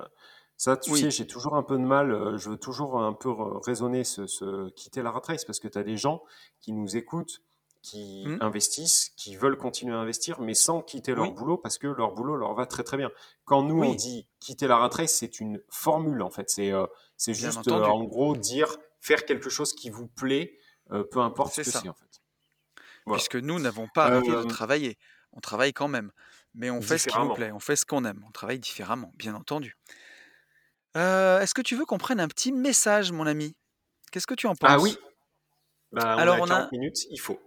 [0.58, 1.02] ça, tu Oui.
[1.02, 4.70] sais, j'ai toujours un peu de mal, je veux toujours un peu raisonner ce, ce-
[4.72, 6.24] quitter la rat race, parce que tu as des gens
[6.62, 7.44] qui nous écoutent,
[7.82, 11.32] qui Hmm investissent, qui veulent continuer à investir, mais sans quitter leur Oui.
[11.32, 13.12] boulot, parce que leur boulot leur va très très bien.
[13.46, 16.50] Quand nous, on dit quitter la race, c'est une formule, en fait.
[16.50, 16.86] C'est euh,
[17.18, 20.58] c'est juste, euh, en gros, dire, faire quelque chose qui vous plaît,
[20.92, 22.22] euh, peu importe ce que c'est, en fait.
[23.06, 23.18] Voilà.
[23.18, 24.98] Puisque nous n'avons pas arrêté de travailler.
[25.34, 26.12] On travaille quand même.
[26.54, 27.52] Mais on fait ce qui nous plaît.
[27.52, 28.24] On fait ce qu'on aime.
[28.28, 29.76] On travaille différemment, bien entendu.
[30.94, 33.56] Est-ce que tu veux qu'on prenne un petit message, mon ami?
[34.12, 34.84] Qu'est-ce que tu en Ah penses?
[34.84, 34.98] oui,
[35.92, 37.40] bah, on Alors, a on a, 40 minutes, il faut.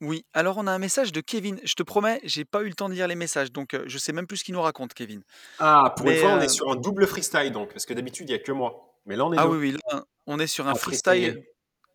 [0.00, 1.58] Oui, alors on a un message de Kevin.
[1.64, 3.98] Je te promets, j'ai pas eu le temps de lire les messages, donc euh, je
[3.98, 5.22] sais même plus ce qu'il nous raconte, Kevin.
[5.58, 7.94] Ah, pour une Mais fois, on est euh, sur un double freestyle, donc, parce que
[7.94, 8.94] d'habitude, il n'y a que moi.
[9.06, 11.44] Mais là, on est ah deux oui, oui, là, on est sur un freestyle,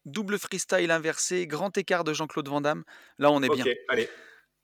[0.05, 2.83] double freestyle inversé, grand écart de Jean-Claude Van Damme.
[3.19, 3.65] Là, on est Ok, bien.
[3.65, 4.09] allez, allez.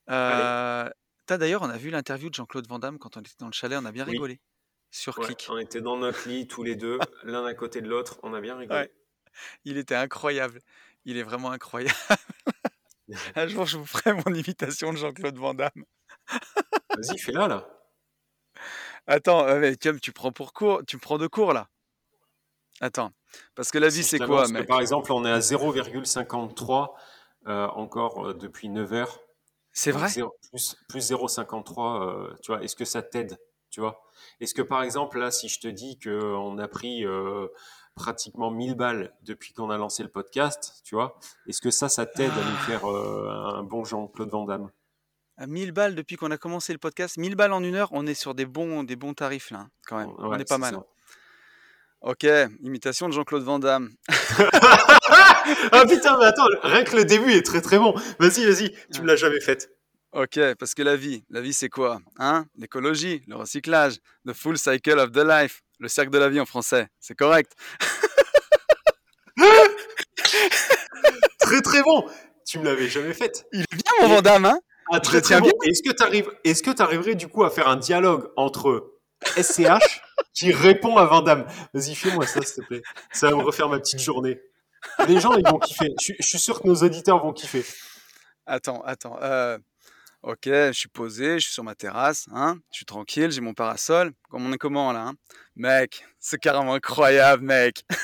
[0.10, 0.90] Euh,
[1.28, 3.52] T'as d'ailleurs, on a vu l'interview de Jean-Claude Van Damme quand on était dans le
[3.54, 4.40] chalet, on a bien Oui, rigolé
[4.92, 5.48] sur ouais, Click.
[5.50, 8.40] on était dans notre lit, tous les deux, l'un à côté de l'autre, on a
[8.40, 8.92] bien Ouais, rigolé.
[9.66, 10.62] il était incroyable.
[11.06, 11.96] Il est vraiment incroyable.
[13.36, 15.86] Un jour, je vous ferai mon imitation de Jean-Claude Van Damme.
[16.96, 17.68] Vas-y, fais-la, là.
[19.06, 21.70] Attends, euh, mais tu prends pour court, tu me prends de court là.
[22.82, 23.12] Attends,
[23.56, 26.94] parce que la vie c'est quoi, que, par mec exemple, on est à 0,53
[27.48, 29.20] euh, encore euh, depuis 9 heures,
[29.72, 30.10] C'est vrai?
[30.52, 33.38] plus, plus 0,53, euh, tu vois, est-ce que ça t'aide,
[33.72, 34.04] tu vois?
[34.40, 37.06] Est-ce que, par exemple, là, si je te dis qu'on a pris
[37.98, 42.06] pratiquement 1000 balles depuis qu'on a lancé le podcast, tu vois, est-ce que ça, ça
[42.06, 44.70] t'aide à nous Ah, faire euh, un bon Jean-Claude Van Damme?
[45.40, 48.08] à 1000 balles depuis qu'on a commencé le podcast, 1000 balles en une heure, on
[48.08, 50.10] est sur des bons, des bons tarifs là, hein, quand même.
[50.18, 50.74] On est pas mal.
[50.76, 50.84] ça.
[52.02, 52.26] Ok,
[52.62, 53.92] imitation de Jean-Claude Van Damme.
[55.72, 57.94] ah putain, mais attends, rien que le début est très très bon.
[58.20, 59.70] Vas-y, vas-y, tu me l'as jamais fait.
[60.14, 62.46] Ok, parce que la vie, la vie c'est quoi Hein?
[62.56, 66.46] L'écologie, le recyclage, the full cycle of the life, le cercle de la vie en
[66.46, 67.54] français, c'est correct.
[71.40, 72.06] Très très bon.
[72.46, 73.46] Tu me l'avais jamais fait.
[73.52, 74.60] Il est bien mon Et Van Damme, hein
[74.90, 75.50] ah, très très bon.
[75.66, 78.94] Est-ce que tu arrives, est-ce que tu arriverais du coup à faire un dialogue entre
[79.36, 80.02] SCH
[80.34, 82.82] qui répond à Van Damme Vas-y, fais-moi ça, s'il te plaît.
[83.12, 84.40] Ça va me refaire ma petite journée.
[85.08, 85.94] Les gens, ils vont kiffer.
[86.00, 87.66] Je, suis- je suis sûr que nos auditeurs vont kiffer.
[88.46, 89.18] Attends, attends.
[89.22, 89.58] euh,
[90.28, 93.54] ok, je suis posé, je suis sur ma terrasse, hein, je suis tranquille, j'ai mon
[93.54, 94.12] parasol.
[94.30, 95.14] Comme on est comment là hein?
[95.56, 97.84] Mec, c'est carrément incroyable, mec.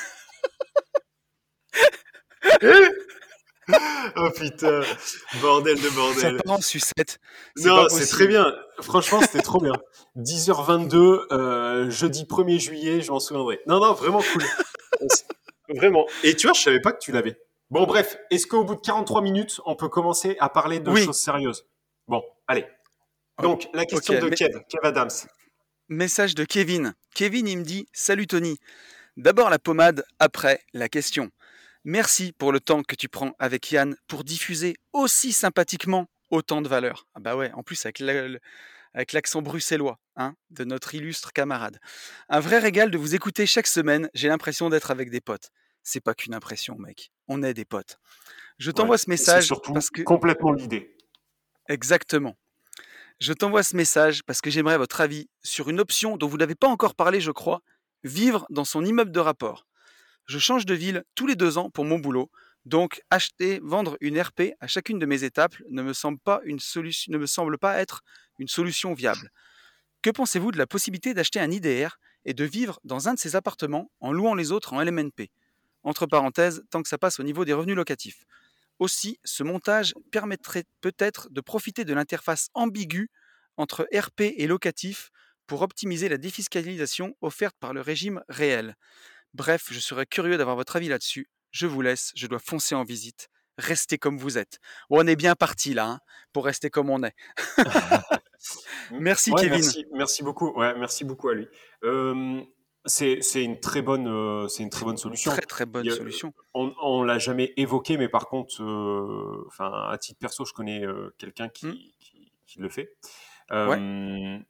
[4.16, 4.82] Oh putain,
[5.40, 6.42] bordel de Ça bordel.
[6.44, 7.18] part en sucette.
[7.56, 8.54] Non, c'est très bien.
[8.82, 9.72] Franchement, c'était trop bien.
[10.16, 13.60] 10h22, euh, jeudi 1er juillet, je m'en souviendrai.
[13.66, 14.44] Non, non, vraiment cool.
[15.74, 16.04] Vraiment.
[16.22, 17.40] Et tu vois, je savais pas que tu l'avais.
[17.70, 21.02] Bon, bref, est-ce qu'au bout de 43 minutes, on peut commencer à parler de Oui.
[21.02, 21.64] choses sérieuses?
[22.08, 22.66] Bon, allez.
[23.38, 25.10] O- Donc, la question de Kev, Kev Adams.
[25.88, 26.94] message de Kevin.
[27.14, 28.58] Kevin, il me dit Salut Tony.
[29.16, 31.30] D'abord la pommade, après la question.
[31.84, 36.68] Merci pour le temps que tu prends avec Yann pour diffuser aussi sympathiquement autant de
[36.68, 37.06] valeur.
[37.14, 38.40] Ah bah ouais, en plus avec la- le-
[38.94, 41.78] avec l'accent bruxellois hein, de notre illustre camarade.
[42.28, 44.08] Un vrai régal de vous écouter chaque semaine.
[44.14, 45.50] J'ai l'impression d'être avec des potes.
[45.82, 47.10] C'est pas qu'une impression, mec.
[47.28, 47.98] On est des potes.
[48.58, 48.74] Je Ouais.
[48.74, 50.93] t'envoie ce message surtout parce que complètement l'idée.
[51.68, 52.36] Exactement.
[53.20, 56.54] Je t'envoie ce message parce que j'aimerais votre avis sur une option dont vous n'avez
[56.54, 57.62] pas encore parlé, je crois,
[58.02, 59.66] vivre dans son immeuble de rapport.
[60.26, 62.30] Je change de ville tous les deux ans pour mon boulot,
[62.64, 68.02] donc acheter, vendre une RP à chacune de mes étapes ne me semble pas, être
[68.38, 69.30] une solution viable.
[70.02, 73.36] Que pensez-vous de la possibilité d'acheter un IDR et de vivre dans un de ces
[73.36, 75.30] appartements en louant les autres en LMNP
[75.82, 78.24] Entre parenthèses, tant que ça passe au niveau des revenus locatifs.
[78.78, 83.08] Aussi, ce montage permettrait peut-être de profiter de l'interface ambiguë
[83.56, 85.10] entre RP et locatif
[85.46, 88.74] pour optimiser la défiscalisation offerte par le régime réel.
[89.34, 91.28] Bref, je serais curieux d'avoir votre avis là-dessus.
[91.50, 93.28] Je vous laisse, je dois foncer en visite.
[93.58, 94.58] Restez comme vous êtes.
[94.90, 95.98] Bon, on est bien parti là, hein,
[96.32, 97.14] pour rester comme on est.
[98.90, 99.60] Merci Ouais, Kevin.
[99.60, 100.52] merci, merci beaucoup.
[100.58, 101.48] Ouais, merci beaucoup à lui.
[101.84, 102.42] Euh,
[102.86, 105.30] c'est une très bonne, euh, c'est une très bonne solution.
[105.30, 106.32] Très très bonne a- solution.
[106.54, 110.84] on, on l'a jamais évoqué, mais par contre, euh, enfin, à titre perso, je connais
[110.84, 111.72] euh, quelqu'un qui, Hmm.
[112.00, 112.96] qui, qui le fait.
[113.50, 114.40] Ouais.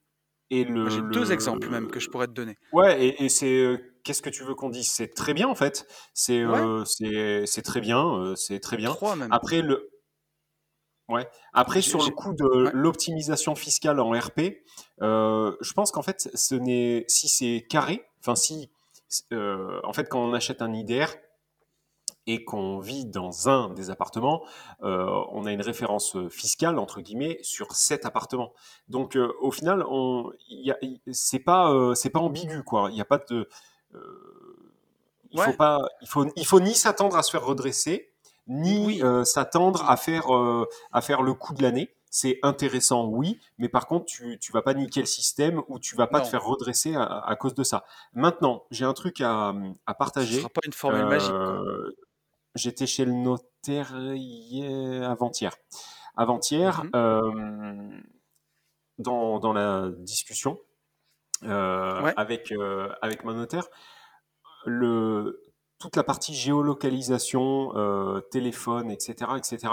[0.50, 2.56] Et le, J'ai deux le- exemples même que je pourrais te donner.
[2.72, 4.88] Ouais, et, et c'est qu'est-ce que tu veux qu'on dise?
[4.90, 5.86] C'est très bien en fait.
[6.12, 6.82] C'est Ouais.
[6.86, 8.90] c'est c'est très bien, c'est très bien.
[8.90, 9.32] Trois même.
[9.32, 9.90] Après le
[11.08, 11.28] Ouais.
[11.52, 12.70] Après, sur le coup de ouais.
[12.72, 14.62] l'optimisation fiscale en RP,
[15.02, 18.70] euh, je pense qu'en fait, ce n'est si c'est carré, enfin si,
[19.32, 21.06] euh, en fait, quand on achète un IDR
[22.26, 24.42] et qu'on vit dans un des appartements,
[24.82, 28.54] euh, on a une référence fiscale entre guillemets sur cet appartement.
[28.88, 32.88] Donc, euh, au final, on, y a- y- c'est pas, euh, c'est pas ambigu quoi.
[32.90, 33.46] Il n'y a pas de,
[33.94, 34.72] euh,
[35.32, 38.10] il faut pas, il faut, il faut ni s'attendre à se faire redresser,
[38.46, 39.02] ni Oui.
[39.02, 41.94] euh, s'attendre à faire, euh, à faire le coup de l'année.
[42.16, 45.96] C'est intéressant, oui, mais par contre, tu, tu vas pas niquer le système ou tu
[45.96, 47.84] vas pas te faire redresser à, à cause de ça.
[48.12, 49.54] Maintenant, j'ai un truc à, à
[49.92, 50.38] Ce partager.
[50.38, 51.32] sera pas une formule magique.
[51.32, 51.90] Euh,
[52.54, 55.56] J'étais chez le notaire hier- avant-hier.
[56.16, 56.90] Avant-hier, Mhm.
[56.94, 58.00] euh,
[58.98, 60.60] dans, dans la discussion
[61.42, 62.14] euh, Ouais.
[62.16, 62.54] avec,
[63.02, 63.66] avec mon notaire,
[64.66, 65.42] le,
[65.80, 67.72] toute la partie géolocalisation,
[68.30, 69.72] téléphone, etc., etc.,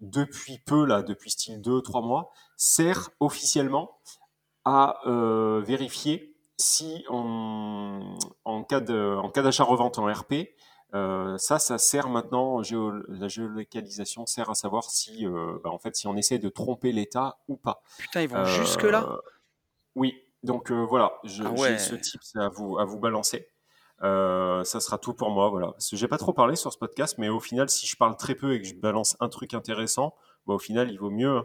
[0.00, 3.98] depuis peu, là, depuis style 2-3 mois, sert officiellement
[4.64, 10.54] à euh, vérifier si on, en cas en d'achat-revente en RP,
[10.94, 15.78] euh, ça, ça sert maintenant, géo- la géolocalisation sert à savoir si, euh, bah, en
[15.78, 17.82] fait, si on essaie de tromper l'État ou pas.
[17.98, 19.06] Putain, ils vont Euh, jusque là.
[19.94, 21.78] Oui, donc voilà, Ah j'ai ouais.
[21.78, 23.48] ce tips à vous, à vous balancer.
[24.02, 25.74] Euh, ça sera tout pour moi, voilà.
[25.92, 28.54] J'ai pas trop parlé sur ce podcast, mais au final, si je parle très peu
[28.54, 30.14] et que je balance un truc intéressant,
[30.46, 31.44] bah, au final, il vaut mieux hein,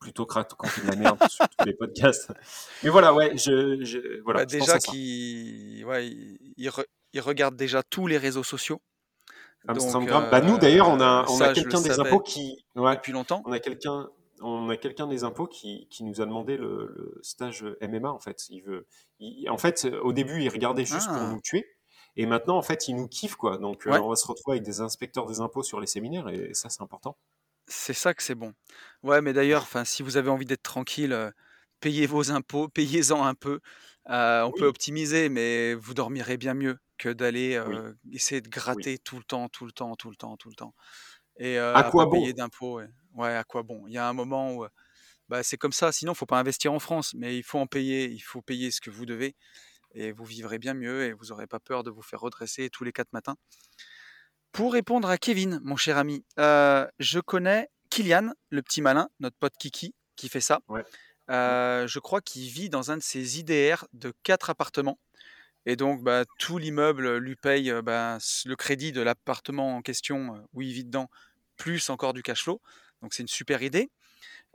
[0.00, 2.30] plutôt que raconter de la merde sur tous les podcasts.
[2.82, 6.84] Mais voilà, ouais, je, je- voilà, Bah, je déjà qu'ils ouais, ils, ils re-
[7.14, 8.80] ils regardent déjà tous les réseaux sociaux.
[9.66, 10.08] Donc.
[10.30, 13.42] Bah, nous, d'ailleurs, on a, euh, on a quelqu'un des impôts qui, ouais, depuis longtemps.
[13.46, 14.08] on a quelqu'un,
[14.40, 18.20] on a quelqu'un des impôts qui, qui nous a demandé le, le stage MMA, en
[18.20, 18.46] fait.
[18.50, 18.86] Il veut,
[19.20, 21.32] il- en fait, au début, il regardait juste pour Ah.
[21.32, 21.66] nous tuer.
[22.18, 23.56] Et maintenant, en fait, il nous kiffe, quoi.
[23.58, 24.02] Donc, euh, Ouais.
[24.02, 26.82] on va se retrouver avec des inspecteurs des impôts sur les séminaires, et ça, c'est
[26.82, 27.16] important.
[27.66, 28.54] C'est ça que c'est bon.
[29.02, 31.30] Ouais, mais d'ailleurs, enfin, si vous avez envie d'être tranquille, euh,
[31.80, 32.68] payez vos impôts,
[33.12, 33.60] payez-en un peu.
[34.08, 37.78] Euh, on peut optimiser, mais vous dormirez bien mieux que d'aller Oui.
[38.12, 40.74] essayer de gratter tout le temps, tout le temps, tout le temps, tout le temps.
[41.38, 42.28] Et À quoi bon?
[42.28, 42.76] payer d'impôts.
[42.78, 42.88] Ouais.
[43.14, 43.86] Ouais, à quoi bon?
[43.88, 44.66] Il y a un moment où
[45.28, 47.66] bah, c'est comme ça, sinon il faut pas investir en France, mais il faut en
[47.66, 49.36] payer, il faut payer ce que vous devez,
[49.94, 52.84] et vous vivrez bien mieux, et vous n'aurez pas peur de vous faire redresser tous
[52.84, 53.36] les quatre matins.
[54.52, 59.36] Pour répondre à Kevin, mon cher ami, euh, je connais Kylian, le petit malin, notre
[59.36, 60.60] pote Kiki, qui fait ça.
[60.68, 60.84] Ouais.
[61.30, 64.98] Euh, je crois qu'il vit dans un de ses IDR de quatre appartements.
[65.66, 70.42] Et donc, bah, tout l'immeuble lui paye euh, bah, le crédit de l'appartement en question
[70.54, 71.10] où il vit dedans,
[71.56, 72.60] plus encore du cash flow.
[73.02, 73.90] Donc, c'est une super idée.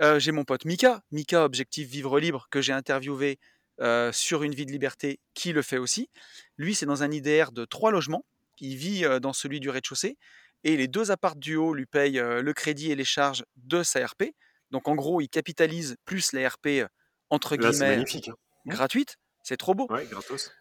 [0.02, 3.40] Euh, j'ai mon pote Mika, Mika Objectif Vivre Libre, que j'ai interviewé
[3.82, 6.10] euh, sur Une vie de liberté, qui le fait aussi.
[6.58, 8.26] Lui, c'est dans un IDR de trois logements.
[8.60, 10.18] Il vit euh, dans celui du rez-de-chaussée.
[10.64, 13.84] Et les deux apparts du haut lui payent euh, le crédit et les charges de
[13.84, 14.24] sa RP.
[14.72, 16.86] Donc en gros, il capitalise plus la RP
[17.30, 18.30] entre Là, c'est guillemets magnifique.
[18.30, 18.36] hein.
[18.68, 19.18] gratuite.
[19.44, 19.88] C'est trop beau.
[19.90, 20.52] Ouais, gratos.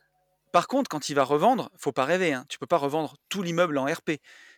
[0.52, 2.32] Par contre, quand il va revendre, faut pas rêver.
[2.32, 4.12] Hein, tu peux pas revendre tout l'immeuble en RP.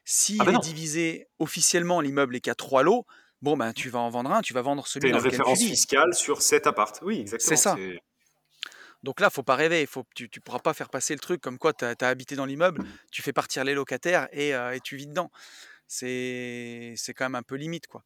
[0.05, 3.07] S'il Ah bah est divisé officiellement l'immeuble et qu'il y a trois lots,
[3.43, 6.15] bon ben tu vas en vendre un, tu vas vendre celui T'as une référence fiscale
[6.15, 6.99] sur cet appart.
[7.03, 7.49] Oui, exactement.
[7.49, 7.77] C'est ça.
[9.05, 9.87] Donc là, faut pas rêver.
[9.87, 12.47] Faut, tu ne pourras pas faire passer le truc comme quoi tu as, habité dans
[12.47, 12.83] l'immeuble,
[13.13, 15.31] tu fais partir les locataires et, euh, tu vis dedans.
[15.87, 17.87] C'est quand même un peu limite.
[17.87, 18.03] quoi.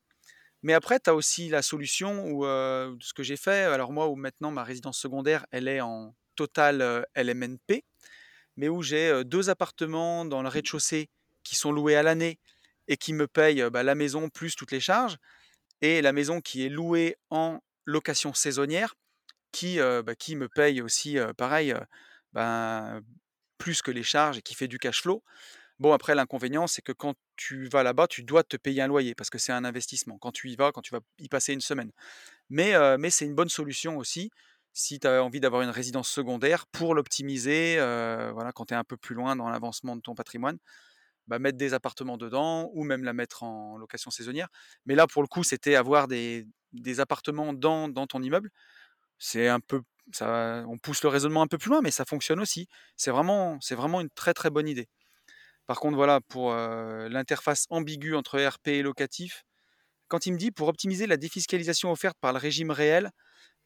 [0.62, 3.62] Mais après, tu as aussi la solution où euh, ce que j'ai fait.
[3.62, 7.84] Alors moi, où maintenant ma résidence secondaire, elle est en total euh, LMNP,
[8.56, 11.10] mais où j'ai euh, deux appartements dans le rez-de-chaussée
[11.44, 12.38] qui sont loués à l'année
[12.88, 15.16] et qui me payent bah, la maison plus toutes les charges,
[15.80, 18.94] et la maison qui est louée en location saisonnière
[19.52, 21.74] qui, bah, qui me paye aussi, pareil,
[22.32, 23.00] ben,
[23.58, 25.22] plus que les charges et qui fait du cash flow.
[25.78, 29.14] Bon, après, l'inconvénient, c'est que quand tu vas là-bas, tu dois te payer un loyer
[29.14, 30.18] parce que c'est un investissement.
[30.18, 31.92] Quand tu y vas, quand tu vas y passer une semaine.
[32.50, 34.30] Mais, mais c'est une bonne solution aussi
[34.72, 37.76] si tu as envie d'avoir une résidence secondaire pour l'optimiser.
[37.76, 40.58] voilà, quand tu es un peu plus loin dans l'avancement de ton patrimoine,
[41.28, 44.48] bah, mettre des appartements dedans ou même la mettre en location saisonnière.
[44.86, 48.50] Mais là, pour le coup, c'était avoir des, des appartements dans, dans ton immeuble.
[49.18, 52.40] C'est un peu, ça, on pousse le raisonnement un peu plus loin, mais ça fonctionne
[52.40, 52.68] aussi.
[52.96, 54.88] C'est vraiment, c'est vraiment une très très bonne idée.
[55.66, 59.44] Par contre, voilà, pour euh, l'interface ambiguë entre RP et locatif,
[60.08, 63.10] quand il me dit pour optimiser la défiscalisation offerte par le régime réel,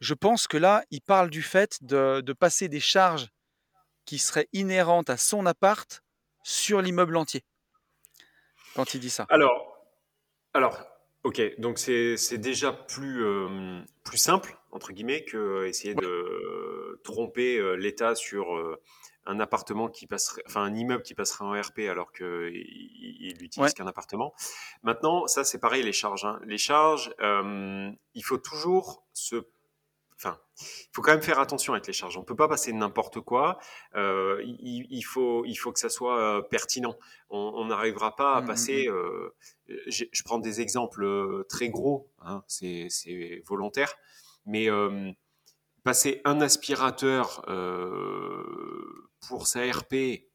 [0.00, 3.28] je pense que là, il parle du fait de, de passer des charges
[4.04, 6.02] qui seraient inhérentes à son appart
[6.42, 7.44] sur l'immeuble entier.
[8.74, 9.26] Quand il dit ça.
[9.28, 9.86] Alors,
[10.54, 10.91] alors
[11.24, 17.00] Ok, donc c'est c'est déjà plus, euh, plus simple, entre guillemets, que essayer Ouais, de
[17.04, 18.80] tromper euh, l'État sur euh,
[19.26, 23.40] un appartement qui passerait, enfin un immeuble qui passerait en RP alors qu'il il ouais,
[23.40, 24.34] n'utilise qu'un appartement.
[24.82, 26.24] Maintenant, ça c'est pareil, les charges.
[26.24, 26.40] hein.
[26.44, 29.36] Les charges, euh, il faut toujours se
[30.24, 32.16] Enfin, il faut quand même faire attention avec les charges.
[32.16, 33.58] On peut pas passer n'importe quoi.
[33.96, 36.96] Euh, il, il faut, il faut que ça soit euh, pertinent.
[37.30, 38.46] On n'arrivera pas à mm, mm, mm.
[38.46, 38.88] passer.
[38.88, 39.34] euh,
[39.88, 42.08] j'ai- je prends des exemples euh, très gros.
[42.20, 42.88] Hein, c'est
[43.46, 43.94] volontaire,
[44.46, 45.10] mais euh,
[45.82, 50.28] passer un aspirateur euh, pour sa RP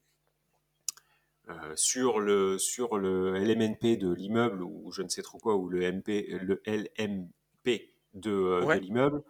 [1.49, 5.69] euh, sur le sur le LMNP de l'immeuble ou je ne sais trop quoi ou
[5.69, 9.23] le MP le LMP de, euh, l'immeuble,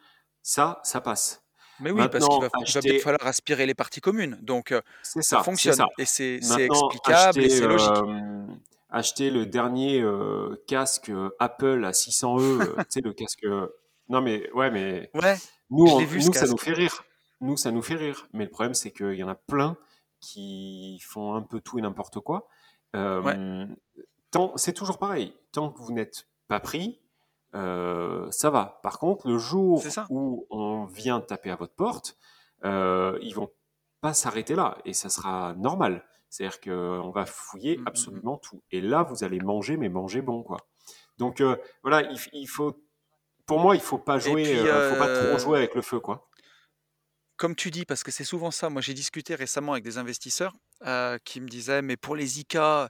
[0.47, 1.43] ça ça passe.
[1.81, 4.39] Mais oui, parce qu'il va, falloir aspirer les parties communes.
[4.41, 5.75] Donc, euh, ça fonctionne.
[5.75, 5.85] ça.
[5.99, 7.89] Et c'est explicable et acheter c'est logique.
[7.91, 8.45] euh,
[8.89, 13.45] acheter le dernier euh, casque Apple à 600 E, tu sais le casque
[14.09, 15.35] non mais ouais mais Ouais,
[15.69, 17.03] nous on- vu nous ça nous fait rire.
[17.41, 19.75] Nous ça nous fait rire, mais le problème c'est qu'il y en a plein
[20.21, 22.47] qui font un peu tout et n'importe quoi.
[22.95, 23.67] Euh,
[24.55, 25.33] c'est toujours pareil.
[25.51, 26.99] Tant que vous n'êtes pas pris,
[27.57, 28.79] euh, ça va.
[28.83, 32.17] Par contre, le jour où on vient taper à votre porte,
[32.63, 33.51] euh, ils vont
[34.01, 36.05] pas s'arrêter là et ça sera normal.
[36.29, 37.87] C'est-à-dire qu'on va fouiller Mm, mm, mm.
[37.87, 38.61] absolument tout.
[38.71, 40.57] Et là, vous allez manger, mais manger bon, quoi.
[41.17, 42.79] Donc euh, voilà, il, faut,
[43.45, 45.99] pour moi, il faut pas jouer, puis, euh, faut pas trop jouer avec le feu,
[45.99, 46.29] quoi.
[47.37, 50.53] comme tu dis, parce que c'est souvent ça, moi j'ai discuté récemment avec des investisseurs
[51.23, 52.89] qui me disaient, mais pour les ICA,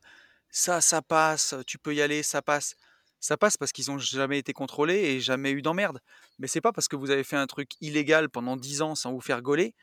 [0.50, 2.76] ça, ça passe, tu peux y aller, ça passe.
[3.20, 6.00] Ça passe parce qu'ils n'ont jamais été contrôlés et jamais eu d'emmerde.
[6.40, 9.12] Mais c'est pas parce que vous avez fait un truc illégal pendant 10 ans sans
[9.12, 9.74] vous faire gauler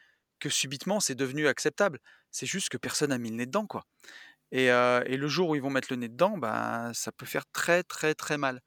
[0.40, 1.98] que subitement c'est devenu acceptable.
[2.30, 3.84] C'est juste que personne n'a mis le nez dedans, quoi.
[4.52, 7.44] Et, euh, le jour où ils vont mettre le nez dedans, bah, ça peut faire
[7.52, 8.60] très très très mal.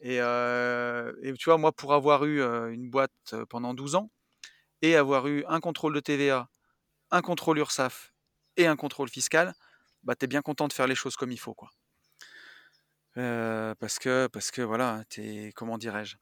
[0.00, 4.10] Et, euh, tu vois, moi, pour avoir eu euh, une boîte pendant 12 ans
[4.82, 6.48] et avoir eu un contrôle de TVA,
[7.12, 8.14] un contrôle URSAF
[8.56, 9.54] et un contrôle fiscal,
[10.04, 11.70] bah, t'es bien content de faire les choses comme il faut, quoi.
[13.16, 16.16] Euh, parce que, parce que voilà, t'es, comment dirais-je,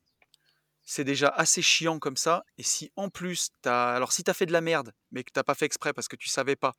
[0.84, 2.44] c'est déjà assez chiant comme ça.
[2.58, 5.42] Et si en plus t'as, alors si t'as fait de la merde, mais que t'as
[5.44, 6.74] pas fait exprès parce que tu savais pas,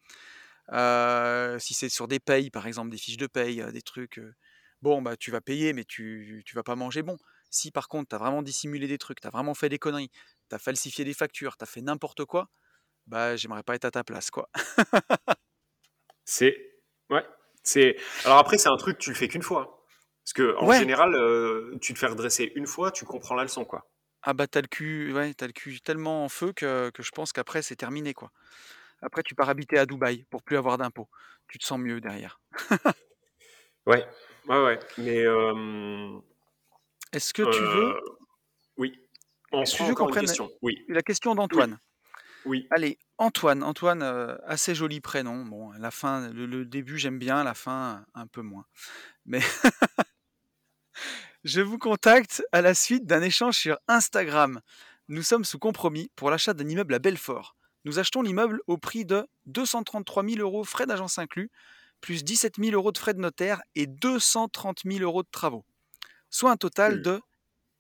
[0.74, 4.22] euh, si c'est sur des payes, par exemple, des fiches de paye, euh, des trucs,
[4.82, 7.18] bon, bah tu vas payer, mais tu, tu vas pas manger bon.
[7.49, 10.11] Si par contre t'as vraiment dissimulé des trucs, t'as vraiment fait des conneries,
[10.49, 12.49] t'as falsifié des factures, t'as fait n'importe quoi,
[13.07, 14.49] bah j'aimerais pas être à ta place, quoi.
[16.26, 16.55] C'est,
[17.09, 17.26] ouais,
[17.64, 17.97] c'est.
[18.26, 19.82] Alors après, c'est un truc tu le fais qu'une fois.
[20.26, 23.43] Parce que en Ouais, général, euh, tu te fais redresser une fois, tu comprends la
[23.43, 23.89] leçon, quoi.
[24.21, 27.11] ah bah t'as le cul, ouais, t'as le cul tellement en feu que, que je
[27.11, 28.32] pense qu'après c'est terminé, quoi.
[29.01, 31.09] Après tu pars habiter à Dubaï pour plus avoir d'impôts.
[31.47, 32.41] Tu te sens mieux derrière.
[33.86, 34.05] Ouais,
[34.47, 34.80] ouais, ouais.
[34.97, 36.19] Mais euh,
[37.13, 37.99] Est-ce que tu veux, euh,
[38.78, 38.93] oui,
[39.51, 40.49] on est-ce que prend tu veux qu'on encore une prenne question.
[40.61, 41.80] Oui, la question oui, d'Antoine?
[42.45, 42.71] oui.
[42.71, 45.45] Allez, Antoine, Antoine, euh, assez joli prénom.
[45.45, 48.65] Bon, la fin, le, le début j'aime bien, la fin un peu moins.
[49.26, 49.41] Mais
[51.43, 54.61] je vous contacte à la suite d'un échange sur Instagram.
[55.09, 57.55] Nous sommes sous compromis pour l'achat d'un immeuble à Belfort.
[57.83, 61.51] Nous achetons l'immeuble au prix de 233 000 euros frais d'agence inclus,
[61.99, 65.65] plus 17 000 euros de frais de notaire et 230 000 euros de travaux,
[66.29, 67.01] soit un total Hmm.
[67.01, 67.21] de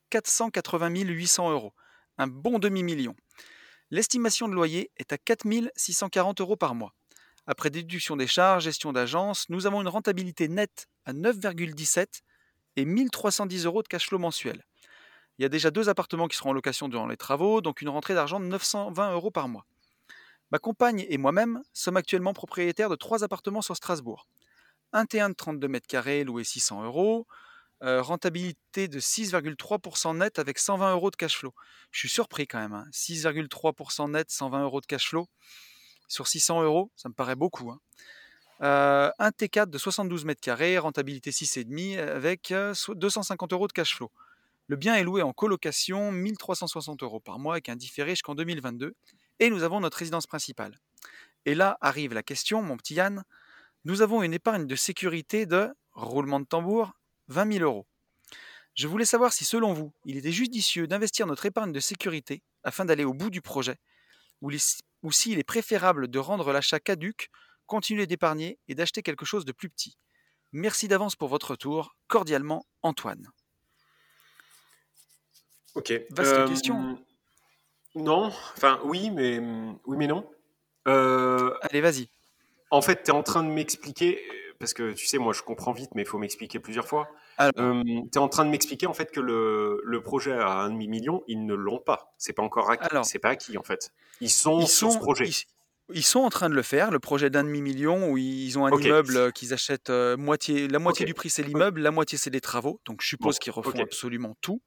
[0.09, 1.73] 480 800 euros.
[2.17, 3.15] Un bon demi-million.
[3.91, 5.45] L'estimation de loyer est à 4
[5.75, 6.93] 640 euros par mois.
[7.47, 12.21] Après déduction des charges, gestion d'agence, nous avons une rentabilité nette à 9,17
[12.75, 14.63] et 1310 euros de cash flow mensuel.
[15.37, 17.89] Il y a déjà deux appartements qui seront en location durant les travaux, donc une
[17.89, 19.65] rentrée d'argent de 920 euros par mois.
[20.51, 24.27] Ma compagne et moi-même sommes actuellement propriétaires de trois appartements sur Strasbourg.
[24.91, 27.25] Un T1 de 32 mètres carrés loué 600 euros,
[27.81, 31.53] euh, rentabilité de 6,3% net avec 120 euros de cash flow.
[31.91, 32.73] Je suis surpris quand même.
[32.73, 32.85] hein.
[32.91, 35.27] 6,3% net, 120 euros de cash flow
[36.07, 37.71] sur 600 euros, ça me paraît beaucoup.
[37.71, 37.79] hein.
[38.63, 43.73] Euh, un T4 de 72 mètres carrés, rentabilité 6,5 avec euh, so- 250 euros de
[43.73, 44.09] cash flow.
[44.67, 48.95] Le bien est loué en colocation, 1360 euros par mois avec un différé jusqu'en 2022.
[49.39, 50.79] Et nous avons notre résidence principale.
[51.45, 53.23] Et là arrive la question, mon petit Yann.
[53.83, 56.93] Nous avons une épargne de sécurité de, roulement de tambour,
[57.27, 57.85] 20 000 euros.
[58.75, 62.85] Je voulais savoir si, selon vous, il était judicieux d'investir notre épargne de sécurité afin
[62.85, 63.75] d'aller au bout du projet,
[64.41, 67.29] ou s'il est préférable de rendre l'achat caduque,
[67.65, 69.97] continuer d'épargner et d'acheter quelque chose de plus petit.
[70.51, 71.95] Merci d'avance pour votre retour.
[72.07, 73.27] Cordialement, Antoine.
[75.75, 75.91] Ok.
[76.11, 76.97] Vaste question.
[77.95, 79.39] Euh, non, enfin oui, mais
[79.85, 80.29] oui, mais non.
[80.87, 82.09] Euh, Allez, vas-y.
[82.69, 84.21] en fait, tu es en train de m'expliquer
[84.59, 87.09] parce que tu sais, moi, je comprends vite, mais il faut m'expliquer plusieurs fois.
[87.37, 87.51] Alors,
[87.83, 90.87] tu es en train de m'expliquer en fait que le, le projet à un demi
[90.87, 92.13] million, ils ne l'ont pas.
[92.17, 92.87] C'est pas encore acquis.
[93.03, 93.91] C'est pas acquis en fait.
[94.21, 95.27] Ils sont ils sur ce sont, projet.
[95.27, 95.45] ils,
[95.93, 98.71] ils sont en train de le faire, le projet d'un demi-million où ils ont un
[98.79, 102.29] immeuble euh, qu'ils achètent euh, moitié, la moitié du prix c'est l'immeuble, la moitié c'est
[102.29, 102.79] des travaux.
[102.85, 104.61] Donc je suppose Bon, qu'ils refont absolument tout.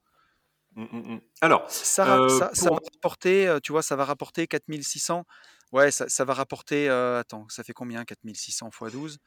[0.74, 1.20] Mm, mm, mm.
[1.40, 5.24] Alors, Ça, euh, ça, ça va rapporter, tu vois, ça va rapporter 4600.
[5.72, 9.18] Ouais, ça, ça va rapporter, euh, attends, ça fait combien 4600 x 12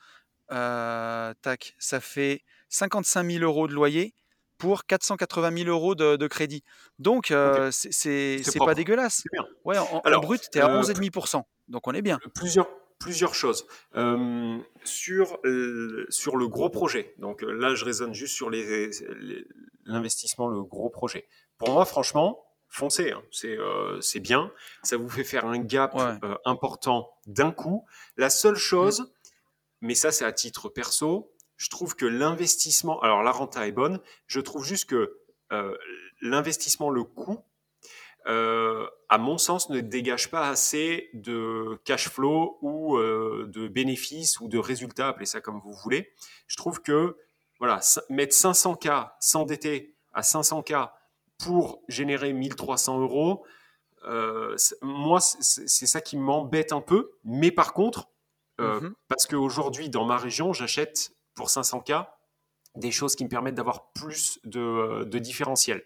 [0.51, 4.13] Euh, Tac, ça fait 55 000 euros de loyer
[4.57, 6.63] pour 480 000 euros de, de crédit.
[6.97, 9.23] Donc, euh, c'est c'est- pas dégueulasse.
[9.63, 11.43] Ouais, en, en Alors, brut, t'es à euh, 11,5%.
[11.69, 12.19] Donc, on est bien.
[12.35, 12.67] plusieurs,
[12.99, 13.65] plusieurs choses.
[13.95, 18.89] Euh, sur, euh, sur le gros projet, donc euh, là je raisonne juste sur les-
[19.21, 19.45] les-
[19.85, 21.27] l'investissement, le gros projet.
[21.57, 23.21] Pour moi, franchement, foncez, hein.
[23.31, 24.51] c'est euh, bien.
[24.83, 26.01] Ça vous fait faire un gap Ouais.
[26.23, 27.85] euh, important d'un coup.
[28.17, 29.11] La seule chose,
[29.81, 33.99] mais ça c'est à titre perso, je trouve que l'investissement, alors la renta est bonne,
[34.27, 35.17] je trouve juste que
[35.51, 35.75] euh,
[36.21, 37.39] l'investissement, le coût,
[38.29, 44.39] euh, à mon sens, ne dégage pas assez de cash flow ou euh, de bénéfices
[44.39, 46.11] ou de résultats, appelez ça comme vous voulez.
[46.47, 47.17] Je trouve que
[47.59, 50.91] voilà, mettre 500K, s'endetter à 500K
[51.37, 53.43] pour générer 1300 euros,
[54.05, 57.11] euh, moi, c'est ça qui m'embête un peu.
[57.23, 58.09] Mais par contre,
[58.61, 58.93] euh, Mhm.
[59.07, 62.05] parce qu'aujourd'hui, dans ma région, j'achète pour 500K
[62.75, 65.83] des choses qui me permettent d'avoir plus de, de différentiel.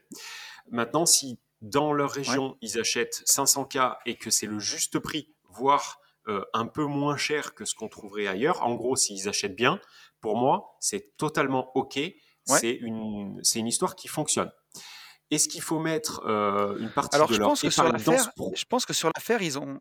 [0.70, 2.18] Maintenant, si dans leur Ouais.
[2.18, 7.18] région, ils achètent 500K et que c'est le juste prix, voire euh, un peu moins
[7.18, 9.80] cher que ce qu'on trouverait ailleurs, en gros, s'ils achètent bien,
[10.22, 11.96] pour moi, c'est totalement OK.
[11.96, 12.16] Ouais.
[12.48, 14.52] C'est une, histoire qui fonctionne.
[15.32, 18.04] Est-ce qu'il faut mettre euh, une partie Alors, de je leur pense que sur épargne
[18.04, 19.80] dans ce l'affaire, je pense que sur l'affaire, ils ont,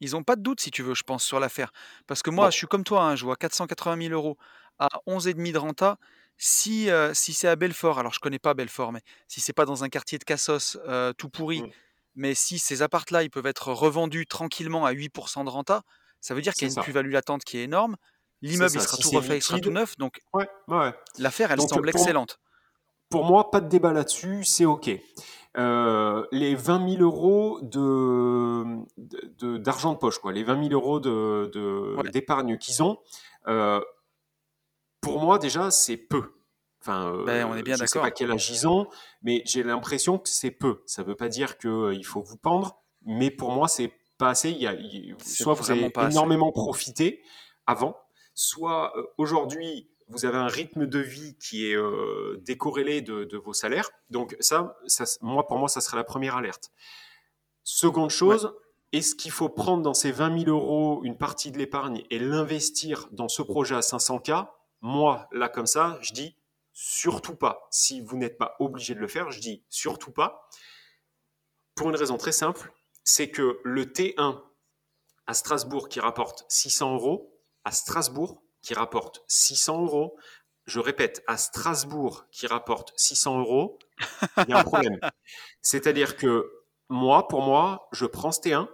[0.00, 1.72] ils ont pas de doute, si tu veux, je pense, sur l'affaire.
[2.06, 4.36] Parce que moi, Bon, je suis comme toi, hein, je vois 480 000 euros
[4.78, 5.98] à 11,5 de renta.
[6.38, 9.64] Si, euh, si c'est à Belfort, alors je connais pas Belfort, mais si c'est pas
[9.64, 11.70] dans un quartier de Cassos euh, tout pourri, mm,
[12.16, 15.82] mais si ces apparts-là, ils peuvent être revendus tranquillement à 8% de renta,
[16.20, 17.96] ça veut dire qu'il y a une plus-value latente qui est énorme.
[18.42, 19.96] L'immeuble, il sera Si tout refait, il sera tout neuf.
[19.96, 20.92] Donc, ouais, ouais.
[21.18, 22.38] l'affaire, elle Donc, semble pour, excellente.
[23.08, 24.90] pour moi, pas de débat là-dessus, c'est OK.
[25.56, 28.62] Euh, les 20 000 euros de,
[28.98, 32.10] de- d'argent de, poche, quoi, les 20 000 euros de, de- Ouais.
[32.10, 32.98] d'épargne qu'ils ont,
[33.48, 33.80] euh,
[35.12, 36.32] pour moi, déjà, c'est peu.
[36.82, 38.86] Enfin, Ben, on est euh, bien je sais pas quel âge ils ont,
[39.22, 40.82] mais j'ai l'impression que c'est peu.
[40.86, 44.50] Ça veut pas dire qu'il faut vous pendre, mais pour moi, c'est pas assez.
[44.50, 46.12] Il y a, il- C'est soit vous avez assez.
[46.12, 47.22] énormément profité
[47.66, 47.96] avant,
[48.34, 53.36] soit euh, aujourd'hui, vous avez un rythme de vie qui est euh, décorrélé de, de
[53.36, 53.90] vos salaires.
[54.10, 56.70] Donc ça, ça, moi, pour moi, ça serait la première alerte.
[57.64, 58.10] Seconde Ouais.
[58.10, 58.54] chose,
[58.92, 63.08] est-ce qu'il faut prendre dans ces 20 000 euros une partie de l'épargne et l'investir
[63.10, 64.46] dans ce projet à 500K
[64.80, 66.36] Moi, là, comme ça, je dis
[66.72, 67.66] surtout pas.
[67.70, 70.48] Si vous n'êtes pas obligé de le faire, je dis surtout pas.
[71.74, 72.72] Pour une raison très simple,
[73.04, 74.42] c'est que le T1
[75.26, 80.16] à Strasbourg qui rapporte 600 euros, à Strasbourg qui rapporte 600 euros,
[80.66, 83.78] je répète, à Strasbourg qui rapporte 600 euros,
[84.38, 84.98] il y a un problème.
[85.62, 86.50] C'est-à-dire que
[86.88, 88.68] moi, pour moi, je prends ce T1,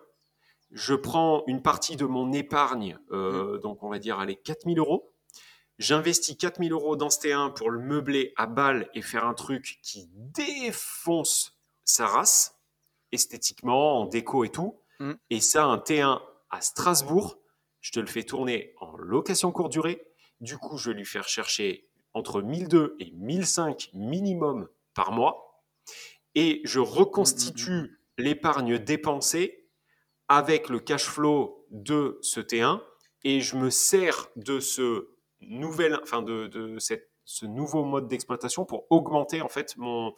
[0.70, 3.14] je prends une partie de mon épargne, Mmh.
[3.14, 5.11] euh, donc on va dire, allez, 4000 euros.
[5.78, 9.78] J'investis 4000 euros dans ce T1 pour le meubler à balle et faire un truc
[9.82, 12.60] qui défonce sa race,
[13.10, 14.78] esthétiquement, en déco et tout.
[15.00, 15.12] Mm.
[15.30, 16.20] Et ça, un T1
[16.50, 17.38] à Strasbourg,
[17.80, 20.06] je te le fais tourner en location courte durée.
[20.40, 25.62] Du coup, je vais lui faire chercher entre 1002 et 1005 minimum par mois.
[26.34, 29.68] Et je Mm, mm, mm, reconstitue l'épargne dépensée
[30.28, 32.80] avec le cash flow de ce T1
[33.24, 35.08] et je me sers de ce
[35.42, 40.14] nouvel, enfin de, de cette, ce nouveau mode d'exploitation pour augmenter en fait mon,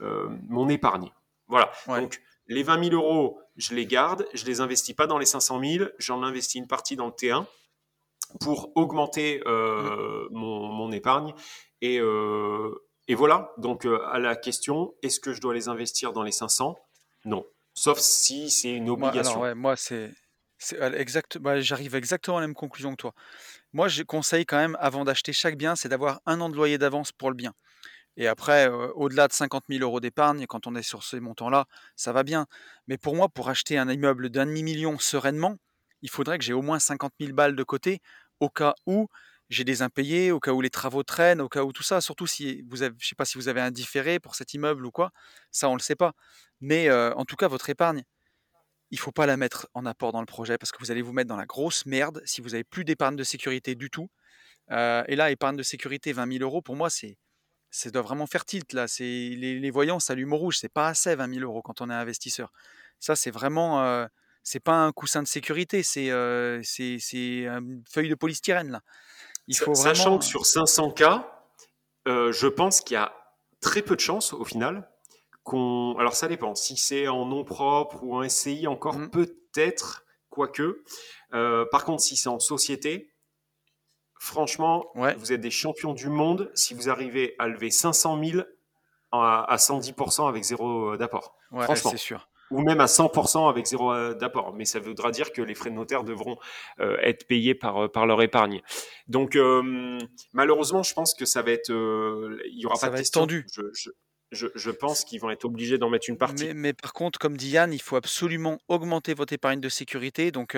[0.00, 1.10] euh, mon épargne.
[1.48, 1.70] Voilà.
[1.88, 2.00] Ouais.
[2.00, 5.60] Donc les 20 000 euros, je les garde, je les investis pas dans les 500
[5.62, 7.44] 000, j'en investis une partie dans le T1
[8.40, 11.32] pour augmenter euh, mon, mon épargne
[11.80, 12.74] et euh,
[13.08, 16.32] et voilà, donc euh, à la question, est-ce que je dois les investir dans les
[16.32, 16.76] 500
[17.24, 17.46] Non.
[17.72, 19.40] Sauf si c'est une Moi, alors, obligation.
[19.40, 20.10] ouais, moi, c'est.
[20.58, 23.14] C'est- Exact, bah, j'arrive exactement à la même conclusion que toi.
[23.72, 26.78] Moi, je conseille quand même, avant d'acheter chaque bien, c'est d'avoir un an de loyer
[26.78, 27.54] d'avance pour le bien.
[28.16, 32.12] Et après, au-delà de 50 000 euros d'épargne, quand on est sur ces montants-là, ça
[32.12, 32.46] va bien.
[32.88, 35.56] Mais pour moi, pour acheter un immeuble d'un demi-million sereinement,
[36.02, 38.00] il faudrait que j'ai au moins 50 000 balles de côté,
[38.40, 39.08] au cas où
[39.50, 42.00] j'ai des impayés, au cas où les travaux traînent, au cas où tout ça.
[42.00, 44.86] Surtout si vous avez, je sais pas si vous avez un différé pour cet immeuble
[44.86, 45.12] ou quoi,
[45.52, 46.12] ça on le sait pas.
[46.60, 48.02] Mais en tout cas, votre épargne,
[48.90, 51.12] il faut pas la mettre en apport dans le projet parce que vous allez vous
[51.12, 54.08] mettre dans la grosse merde si vous avez plus d'épargne de sécurité du tout.
[54.70, 57.18] Euh, et là, épargne de sécurité 20 000 euros, pour moi, c'est
[57.70, 58.88] ça doit vraiment faire tilt là.
[58.88, 60.58] C'est les, les voyants s'allument au rouge.
[60.58, 62.52] C'est pas assez 20 000 euros quand on est investisseur.
[63.00, 64.06] Ça, c'est vraiment euh,
[64.46, 68.80] c'est pas un coussin de sécurité, c'est euh, c'est c'est une feuille de polystyrène là.
[69.48, 70.18] Il faut Sachant vraiment...
[70.18, 71.44] que sur 500 cas,
[72.06, 73.12] euh, je pense qu'il y a
[73.60, 74.88] très peu de chances au final
[75.46, 75.96] qu'on.
[75.98, 76.54] Alors ça dépend.
[76.54, 79.10] Si c'est en nom propre ou en SCI, encore mmh.
[79.10, 80.82] peut-être, quoique.
[81.32, 83.14] Euh, par contre, si c'est en société,
[84.18, 88.42] franchement, vous êtes des champions du monde si vous arrivez à lever 500 000
[89.12, 91.36] à, 110% avec zéro d'apport.
[91.50, 94.54] franchement, c'est sûr ou même à 100% avec zéro euh, d'apport.
[94.54, 96.38] Mais ça voudra dire que les frais de notaire devront
[96.80, 98.62] euh, être payés par, euh, par leur épargne.
[99.08, 99.38] Donc,
[100.32, 101.70] malheureusement, je pense que ça va être.
[101.70, 103.46] il y aura ça pas va être tendu.
[103.52, 103.90] Je, je,
[104.32, 106.46] je, pense qu'ils vont être obligés d'en mettre une partie.
[106.46, 110.30] Mais, mais, par contre, comme dit Yann, il faut absolument augmenter votre épargne de sécurité.
[110.32, 110.56] Donc,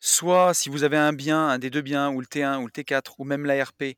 [0.00, 2.72] soit si vous avez un bien, un des deux biens, ou le T1 ou le
[2.72, 3.96] T4, ou même l'ARP,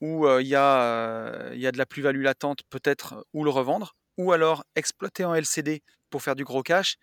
[0.00, 4.32] où il y, a, y a de la plus-value latente, peut-être, ou le revendre, ou
[4.32, 6.96] alors exploiter en LCD pour faire du gros cash,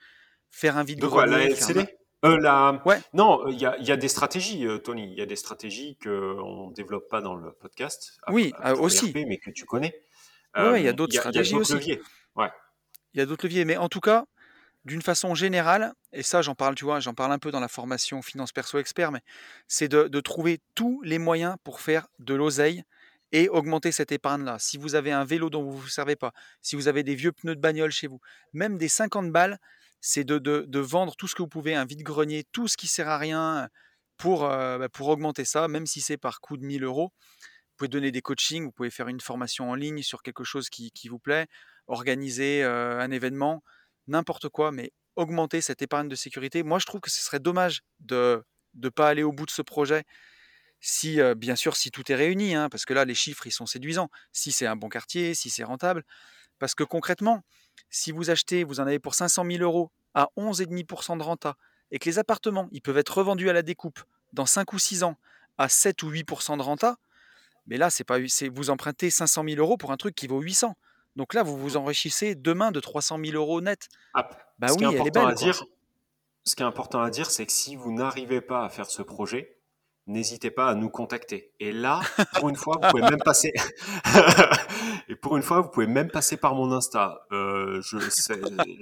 [0.49, 1.87] faire un vide De quoi, la LCD
[2.23, 2.81] euh, la...
[2.85, 2.99] ouais.
[3.13, 5.11] Non, il y a, y a, des stratégies, euh, Tony.
[5.11, 8.19] Il y a des stratégies qu'on ne développe pas dans le podcast.
[8.29, 9.11] oui, euh, aussi.
[9.13, 10.03] mais que tu connais.
[10.56, 11.74] Oui, il y a d'autres stratégies aussi.
[11.74, 12.02] Leviers.
[12.36, 12.49] Ouais.
[13.14, 13.66] Il y a d'autres leviers.
[13.66, 14.26] Mais en tout cas,
[14.86, 17.68] d'une façon générale, et ça j'en parle, tu vois, j'en parle un peu dans la
[17.68, 19.22] formation Finance Perso Expert, mais
[19.68, 22.84] c'est de, de, trouver tous les moyens pour faire de l'oseille
[23.32, 24.58] et augmenter cette épargne-là.
[24.60, 27.16] Si vous avez un vélo dont vous ne vous servez pas, si vous avez des
[27.16, 28.20] vieux pneus de bagnole chez vous,
[28.54, 29.60] même des 50 balles,
[30.02, 33.08] c'est de, de, vendre tout ce que vous pouvez, un vide-grenier, tout ce qui sert
[33.08, 33.70] à rien
[34.18, 37.14] pour, euh, bah, pour augmenter ça, même si c'est par coût de 1000 euros.
[37.82, 40.91] Pouvez donner des coachings, vous pouvez faire une formation en ligne sur quelque chose qui,
[41.09, 41.47] vous plaît,
[41.88, 43.63] organiser un événement,
[44.05, 46.61] n'importe quoi, mais augmenter cette épargne de sécurité.
[46.61, 48.43] Moi, je trouve que ce serait dommage de
[48.75, 50.03] ne pas aller au bout de ce projet
[50.79, 53.65] si, bien sûr, si tout est réuni, hein, parce que là, les chiffres, ils sont
[53.65, 54.11] séduisants.
[54.32, 56.03] Si c'est un bon quartier, si c'est rentable.
[56.59, 57.43] Parce que concrètement,
[57.89, 61.57] si vous achetez, vous en avez pour 500 000 euros à 11,5% de renta,
[61.89, 64.01] et que les appartements, ils peuvent être revendus à la découpe
[64.34, 65.17] dans 5 ou 6 ans
[65.57, 66.97] à 7 ou 8% de renta,
[67.72, 68.17] mais là, c'est pas,
[68.53, 70.76] vous empruntez 500 000 euros pour un truc qui vaut 800.
[71.15, 73.88] Donc là, vous vous enrichissez demain de 300 000 euros net.
[74.13, 74.28] Ah,
[74.59, 75.26] bah oui, elle est belle.
[75.26, 75.63] À dire,
[76.43, 79.01] ce qui est important à dire, c'est que si vous n'arrivez pas à faire ce
[79.01, 79.57] projet,
[80.05, 81.53] n'hésitez pas à nous contacter.
[81.61, 82.01] Et là,
[82.36, 83.53] pour une fois, vous pouvez même passer.
[85.07, 87.26] et pour une fois, vous pouvez même passer par mon Insta.
[87.32, 87.95] Euh, je,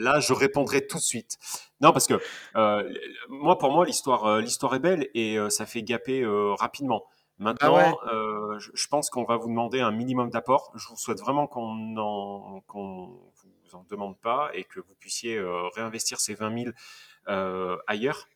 [0.02, 1.38] là, je répondrai tout de suite.
[1.80, 2.16] Non, parce que
[2.56, 2.92] euh,
[3.30, 6.26] moi, pour moi, l'histoire, euh, l'histoire est belle et ça fait gaper
[6.58, 7.06] rapidement.
[7.40, 10.72] Maintenant, ah je, pense qu'on va vous demander un minimum d'apport.
[10.76, 15.42] Je vous souhaite vraiment qu'on en, qu'on vous en demande pas et que vous puissiez
[15.76, 16.74] réinvestir ces 20
[17.28, 18.28] 000 ailleurs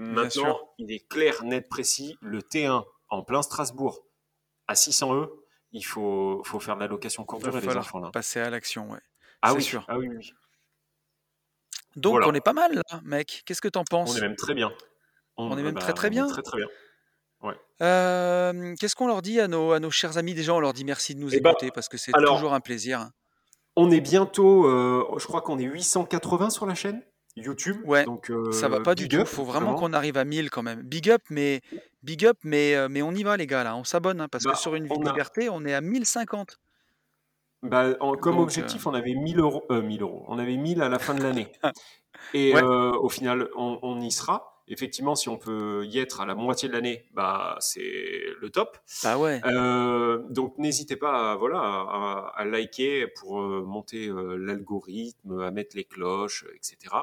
[0.00, 2.16] Maintenant, il est clair, net, précis.
[2.20, 4.06] Le T1 en plein Strasbourg
[4.66, 5.28] à 600 E,
[5.72, 8.00] il faut, faut faire de la location courte durée, les enfants.
[8.00, 8.10] Là.
[8.10, 9.00] Passer à l'action, ouais.
[9.42, 9.84] Ah oui, sûr.
[9.88, 10.32] Ah oui, oui.
[11.96, 13.42] Donc, on est pas mal là, mec.
[13.44, 14.14] Qu'est-ce que t'en penses?
[14.14, 14.72] On est même très bien.
[15.36, 16.26] On, est même très très bien.
[16.28, 16.68] Très très bien.
[17.82, 20.34] Euh, qu'est-ce qu'on leur dit à nos, à nos chers amis?
[20.34, 22.60] Déjà, on leur dit merci de nous eh ben, écouter parce que c'est toujours un
[22.60, 23.10] plaisir.
[23.76, 27.02] On est bientôt, euh, je crois qu'on est 880 sur la chaîne.
[27.36, 27.76] YouTube.
[27.84, 29.18] Ouais, donc, ça va pas du tout.
[29.18, 30.82] Il faut vraiment qu'on arrive à 1000 quand même.
[30.82, 31.60] Big up, mais
[32.02, 33.76] big up, mais, mais on y va les gars là.
[33.76, 36.58] On s'abonne hein, parce que bah, sur une vie de liberté, on est à 1050.
[37.62, 40.24] Bah, comme objectif, on avait 1000 euros, 1000 euros.
[40.26, 41.50] On avait 1000 à la fin de l'année.
[42.34, 44.59] Et au final, on, y sera.
[44.70, 48.78] Effectivement, si on peut y être à la moitié de l'année, bah c'est le top.
[49.02, 49.40] Bah ouais.
[50.30, 56.94] donc n'hésitez pas, à, voilà, à, liker pour monter l'algorithme, à mettre les cloches, etc.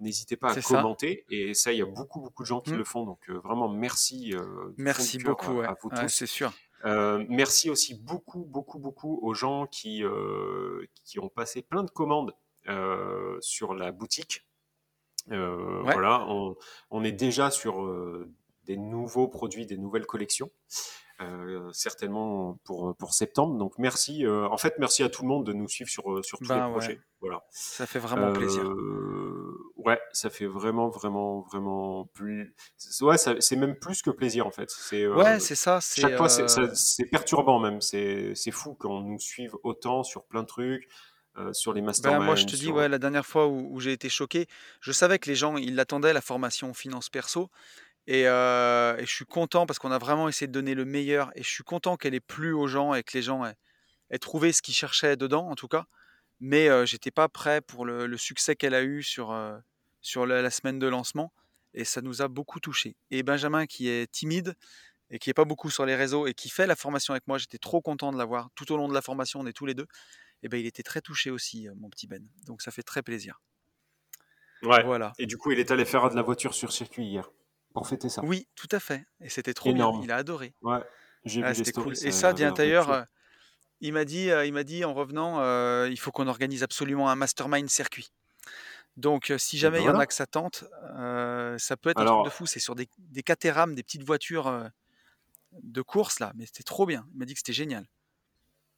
[0.00, 1.24] N'hésitez pas à commenter.
[1.30, 2.78] Et ça, il y a beaucoup, beaucoup de gens qui mmh.
[2.78, 3.04] le font.
[3.04, 4.34] Donc vraiment, merci.
[4.76, 6.08] merci beaucoup à, vous tous.
[6.08, 6.52] c'est sûr.
[6.84, 10.04] merci aussi beaucoup, beaucoup, beaucoup aux gens qui,
[11.04, 12.34] qui ont passé plein de commandes
[13.40, 14.44] sur la boutique.
[15.32, 16.26] Euh, voilà,
[16.90, 18.30] on, est déjà sur euh,
[18.64, 20.50] des nouveaux produits, des nouvelles collections.
[21.20, 23.58] Euh, certainement pour, pour septembre.
[23.58, 24.24] Donc merci.
[24.26, 26.70] en fait, merci à tout le monde de nous suivre sur, sur tous les ben
[26.70, 27.00] projets.
[27.20, 27.42] Voilà.
[27.50, 28.62] Ça fait vraiment plaisir.
[29.76, 32.54] Ouais, ça fait vraiment, vraiment, vraiment plus.
[33.00, 34.70] Ouais, c'est même plus que plaisir en fait.
[34.70, 35.08] C'est.
[35.08, 35.80] ouais, c'est ça.
[35.80, 37.80] Chaque fois, c'est perturbant même.
[37.80, 40.88] C'est fou qu'on nous suive autant sur plein de trucs.
[41.38, 42.20] Euh, sur les masterminds.
[42.20, 44.46] Ben, moi, je te dis, ouais, la dernière fois où, j'ai été choqué,
[44.80, 47.50] je savais que les gens, ils l'attendaient, la formation finance perso.
[48.10, 51.30] Euh, et, je suis content parce qu'on a vraiment essayé de donner le meilleur.
[51.34, 54.52] Et je suis content qu'elle ait plu aux gens et que les gens aient, trouvé
[54.52, 55.84] ce qu'ils cherchaient dedans, en tout cas.
[56.40, 59.36] Mais euh, j'étais pas prêt pour le, succès qu'elle a eu sur,
[60.00, 61.32] sur la, la semaine de lancement
[61.74, 62.96] et ça nous a beaucoup touché.
[63.10, 64.54] Et Benjamin, qui est timide
[65.10, 67.38] et qui est pas beaucoup sur les réseaux et qui fait la formation avec moi,
[67.38, 68.48] j'étais trop content de l'avoir.
[68.54, 69.86] Tout au long de la formation, on est tous les deux.
[70.42, 72.24] Et ben, il était très touché aussi, euh, mon petit Ben.
[72.46, 73.40] Donc ça fait très plaisir.
[74.62, 74.82] Ouais.
[74.84, 75.12] Voilà.
[75.18, 77.30] Et du coup, il est allé faire de la voiture sur circuit hier
[77.72, 78.22] pour fêter ça.
[78.24, 79.06] Oui, tout à fait.
[79.20, 79.98] Et c'était trop Énorme.
[79.98, 80.04] bien.
[80.06, 80.54] Il a adoré.
[80.62, 80.78] Ouais.
[81.24, 81.96] J'ai Ah, vu les c'était stories.
[81.98, 82.06] cool.
[82.08, 83.02] Et ça d'ailleurs, euh,
[83.80, 87.08] il m'a dit, euh, il m'a dit en revenant, euh, il faut qu'on organise absolument
[87.10, 88.10] un mastermind circuit.
[88.96, 90.64] Donc, si jamais ben il y en a que ça tente,
[90.96, 92.46] euh, ça peut être un truc de fou.
[92.46, 94.68] C'est sur des, des Caterham, des petites voitures
[95.52, 97.06] de course là, mais c'était trop bien.
[97.12, 97.86] Il m'a dit que c'était génial.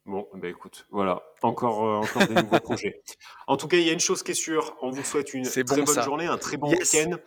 [0.07, 3.03] Bon, bah écoute, voilà, encore, euh, encore des nouveaux projets.
[3.47, 5.45] En tout cas, il y a une chose qui est sûre, on vous souhaite une
[5.45, 6.03] très bon, bonne ça.
[6.03, 6.93] journée, un très bon Yes.
[6.95, 7.19] week-end.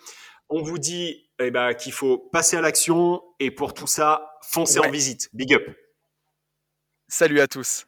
[0.50, 4.80] On vous dit eh ben, qu'il faut passer à l'action et pour tout ça, foncez
[4.80, 4.88] Ouais.
[4.88, 5.30] en visite.
[5.34, 5.64] Big up.
[7.08, 7.86] Salut à tous.